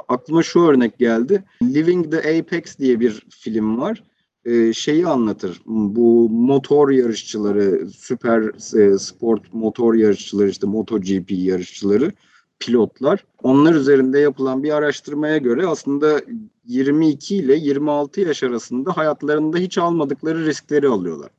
Aklıma 0.09 0.42
şu 0.42 0.61
örnek 0.61 0.98
geldi. 0.98 1.44
Living 1.62 2.11
the 2.11 2.38
Apex 2.38 2.78
diye 2.78 3.00
bir 3.00 3.26
film 3.30 3.78
var. 3.80 4.02
Ee, 4.44 4.72
şeyi 4.72 5.07
anlatır. 5.07 5.61
Bu 5.66 6.28
motor 6.30 6.90
yarışçıları, 6.90 7.88
süper 7.90 8.42
e, 8.80 8.98
sport 8.98 9.54
motor 9.54 9.94
yarışçıları 9.94 10.48
işte 10.48 10.66
MotoGP 10.66 11.30
yarışçıları, 11.30 12.12
pilotlar. 12.59 13.24
Onlar 13.42 13.74
üzerinde 13.74 14.18
yapılan 14.18 14.62
bir 14.62 14.70
araştırmaya 14.70 15.38
göre 15.38 15.66
aslında 15.66 16.20
22 16.64 17.37
ile 17.37 17.57
26 17.57 18.20
yaş 18.20 18.42
arasında 18.42 18.96
hayatlarında 18.96 19.59
hiç 19.59 19.78
almadıkları 19.78 20.46
riskleri 20.46 20.88
alıyorlar. 20.88 21.30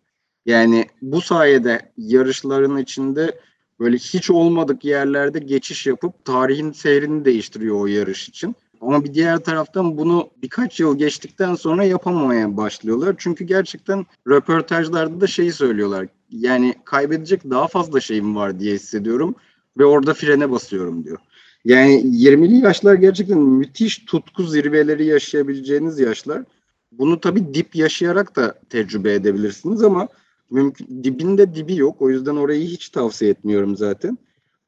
Yani 0.46 0.86
bu 1.02 1.22
sayede 1.22 1.92
yarışların 1.98 2.78
içinde 2.78 3.40
böyle 3.80 3.98
hiç 3.98 4.30
olmadık 4.30 4.86
yerlerde 4.86 5.40
geçiş 5.40 5.88
yapıp 5.88 6.26
tarihin 6.26 6.72
seyrini 6.72 7.26
değiştiriyor 7.26 7.82
o 7.82 7.86
yarış 7.86 8.30
için. 8.30 8.56
Ama 8.82 9.04
bir 9.04 9.14
diğer 9.14 9.38
taraftan 9.38 9.98
bunu 9.98 10.30
birkaç 10.42 10.80
yıl 10.80 10.98
geçtikten 10.98 11.56
sonra 11.56 11.84
yapamamaya 11.84 12.58
başlıyorlar. 12.58 13.16
Çünkü 13.18 13.44
gerçekten 13.44 14.06
röportajlarda 14.28 15.22
da 15.22 15.28
şeyi 15.28 15.52
söylüyorlar. 15.52 16.08
Yani 16.30 16.74
kaybedecek 16.86 17.50
daha 17.50 17.68
fazla 17.68 18.00
şeyim 18.00 18.36
var 18.36 18.60
diye 18.60 18.76
hissediyorum 18.76 19.36
ve 19.78 19.86
orada 19.86 20.14
frene 20.14 20.52
basıyorum 20.52 21.04
diyor. 21.04 21.18
Yani 21.66 22.02
20'li 22.04 22.58
yaşlar 22.58 22.94
gerçekten 22.94 23.40
müthiş 23.40 23.98
tutku 23.98 24.44
zirveleri 24.44 25.06
yaşayabileceğiniz 25.06 26.00
yaşlar. 26.00 26.44
Bunu 26.92 27.20
tabii 27.20 27.54
dip 27.54 27.76
yaşayarak 27.76 28.36
da 28.36 28.60
tecrübe 28.70 29.14
edebilirsiniz 29.14 29.84
ama 29.84 30.08
mümkün 30.52 31.04
dibinde 31.04 31.56
dibi 31.56 31.76
yok. 31.76 32.02
O 32.02 32.10
yüzden 32.10 32.36
orayı 32.36 32.66
hiç 32.66 32.90
tavsiye 32.90 33.32
etmiyorum 33.32 33.78
zaten. 33.78 34.18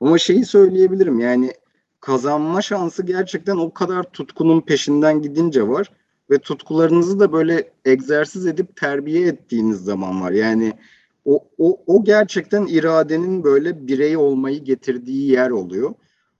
Ama 0.01 0.17
şeyi 0.17 0.45
söyleyebilirim 0.45 1.19
yani 1.19 1.53
kazanma 1.99 2.61
şansı 2.61 3.03
gerçekten 3.03 3.57
o 3.57 3.73
kadar 3.73 4.03
tutkunun 4.03 4.61
peşinden 4.61 5.21
gidince 5.21 5.67
var 5.67 5.91
ve 6.31 6.37
tutkularınızı 6.37 7.19
da 7.19 7.31
böyle 7.31 7.71
egzersiz 7.85 8.47
edip 8.47 8.75
terbiye 8.75 9.27
ettiğiniz 9.27 9.77
zaman 9.77 10.21
var. 10.21 10.31
Yani 10.31 10.73
o, 11.25 11.43
o, 11.57 11.79
o 11.87 12.03
gerçekten 12.03 12.65
iradenin 12.65 13.43
böyle 13.43 13.87
birey 13.87 14.17
olmayı 14.17 14.63
getirdiği 14.63 15.31
yer 15.31 15.49
oluyor. 15.49 15.93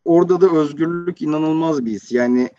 Orada 0.06 0.42
da 0.42 0.52
özgürlük 0.52 1.22
inanılmaz 1.22 1.86
bir 1.86 1.92
his. 1.92 2.12
Yani 2.12 2.50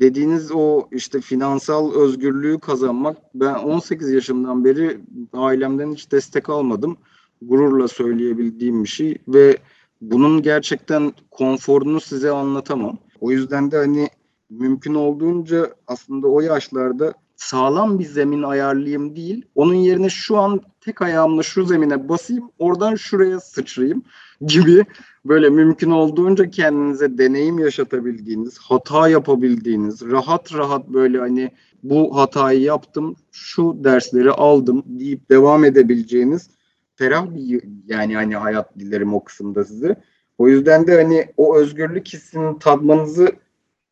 dediğiniz 0.00 0.52
o 0.52 0.88
işte 0.92 1.20
finansal 1.20 1.94
özgürlüğü 1.94 2.58
kazanmak 2.58 3.16
ben 3.34 3.54
18 3.54 4.10
yaşımdan 4.10 4.64
beri 4.64 5.00
ailemden 5.32 5.92
hiç 5.92 6.12
destek 6.12 6.50
almadım. 6.50 6.96
Gururla 7.42 7.88
söyleyebildiğim 7.88 8.84
bir 8.84 8.88
şey 8.88 9.18
ve 9.28 9.58
bunun 10.00 10.42
gerçekten 10.42 11.12
konforunu 11.30 12.00
size 12.00 12.30
anlatamam. 12.30 12.98
O 13.20 13.30
yüzden 13.30 13.70
de 13.70 13.76
hani 13.76 14.08
mümkün 14.50 14.94
olduğunca 14.94 15.74
aslında 15.86 16.28
o 16.28 16.40
yaşlarda 16.40 17.14
sağlam 17.36 17.98
bir 17.98 18.04
zemin 18.04 18.42
ayarlayayım 18.42 19.16
değil. 19.16 19.44
Onun 19.54 19.74
yerine 19.74 20.08
şu 20.08 20.38
an 20.38 20.60
tek 20.80 21.02
ayağımla 21.02 21.42
şu 21.42 21.64
zemine 21.64 22.08
basayım, 22.08 22.50
oradan 22.58 22.94
şuraya 22.94 23.40
sıçrayayım 23.40 24.02
gibi 24.40 24.84
böyle 25.24 25.50
mümkün 25.50 25.90
olduğunca 25.90 26.50
kendinize 26.50 27.18
deneyim 27.18 27.58
yaşatabildiğiniz, 27.58 28.58
hata 28.58 29.08
yapabildiğiniz, 29.08 30.02
rahat 30.02 30.54
rahat 30.54 30.88
böyle 30.88 31.18
hani 31.18 31.50
bu 31.82 32.16
hatayı 32.16 32.60
yaptım, 32.60 33.16
şu 33.32 33.76
dersleri 33.84 34.30
aldım 34.30 34.82
deyip 34.86 35.30
devam 35.30 35.64
edebileceğiniz 35.64 36.50
ferah 36.96 37.34
bir 37.34 37.62
yani 37.86 38.14
hani 38.14 38.36
hayat 38.36 38.78
dilerim 38.78 39.14
o 39.14 39.24
kısımda 39.24 39.64
size. 39.64 40.02
O 40.38 40.48
yüzden 40.48 40.86
de 40.86 41.02
hani 41.02 41.26
o 41.36 41.56
özgürlük 41.56 42.08
hissini 42.08 42.58
tadmanızı 42.58 43.32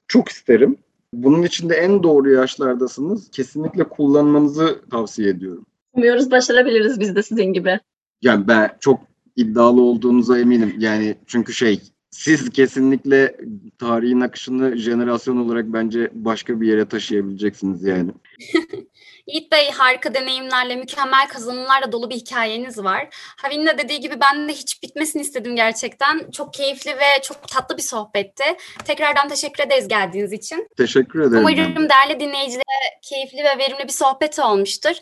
çok 0.09 0.29
isterim. 0.29 0.77
Bunun 1.23 1.43
için 1.43 1.69
de 1.69 1.75
en 1.75 2.03
doğru 2.03 2.31
yaşlardasınız. 2.31 3.31
Kesinlikle 3.31 3.85
kullanmanızı 3.85 4.81
tavsiye 4.91 5.29
ediyorum. 5.29 5.67
Umuyoruz 5.93 6.31
başarabiliriz 6.31 7.01
biz 7.01 7.17
de 7.17 7.23
sizin 7.23 7.53
gibi. 7.53 7.81
Yani 8.23 8.49
ben 8.49 8.77
çok 8.81 9.01
iddialı 9.37 9.83
olduğunuza 9.83 10.39
eminim. 10.39 10.75
Yani 10.79 11.15
çünkü 11.27 11.53
şey 11.53 11.81
siz 12.15 12.51
kesinlikle 12.51 13.37
tarihin 13.79 14.21
akışını 14.21 14.77
jenerasyon 14.77 15.37
olarak 15.37 15.65
bence 15.67 16.11
başka 16.13 16.61
bir 16.61 16.69
yere 16.69 16.89
taşıyabileceksiniz 16.89 17.85
yani. 17.85 18.11
Yiğit 19.27 19.53
Bey 19.53 19.71
harika 19.71 20.15
deneyimlerle, 20.15 20.77
mükemmel 20.77 21.29
kazanımlarla 21.29 21.93
dolu 21.93 22.11
bir 22.11 22.15
hikayeniz 22.15 22.79
var. 22.79 23.09
Havin'in 23.13 23.67
de 23.67 23.79
dediği 23.79 24.01
gibi 24.01 24.15
ben 24.21 24.49
de 24.49 24.53
hiç 24.53 24.83
bitmesini 24.83 25.23
istedim 25.23 25.57
gerçekten. 25.57 26.31
Çok 26.31 26.55
keyifli 26.55 26.91
ve 26.91 27.23
çok 27.23 27.49
tatlı 27.49 27.77
bir 27.77 27.83
sohbetti. 27.83 28.45
Tekrardan 28.85 29.29
teşekkür 29.29 29.65
ederiz 29.65 29.89
geldiğiniz 29.89 30.33
için. 30.33 30.69
Teşekkür 30.77 31.21
ederim. 31.21 31.39
Umarım 31.39 31.89
değerli 31.89 32.21
dinleyicilere 32.21 33.01
keyifli 33.03 33.39
ve 33.39 33.59
verimli 33.59 33.85
bir 33.85 33.93
sohbet 33.93 34.39
olmuştur. 34.39 34.95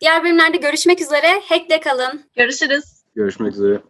Diğer 0.00 0.24
bölümlerde 0.24 0.56
görüşmek 0.56 1.00
üzere. 1.00 1.40
Hack'le 1.48 1.80
kalın. 1.84 2.24
Görüşürüz. 2.36 2.84
Görüşmek 3.14 3.52
üzere. 3.52 3.80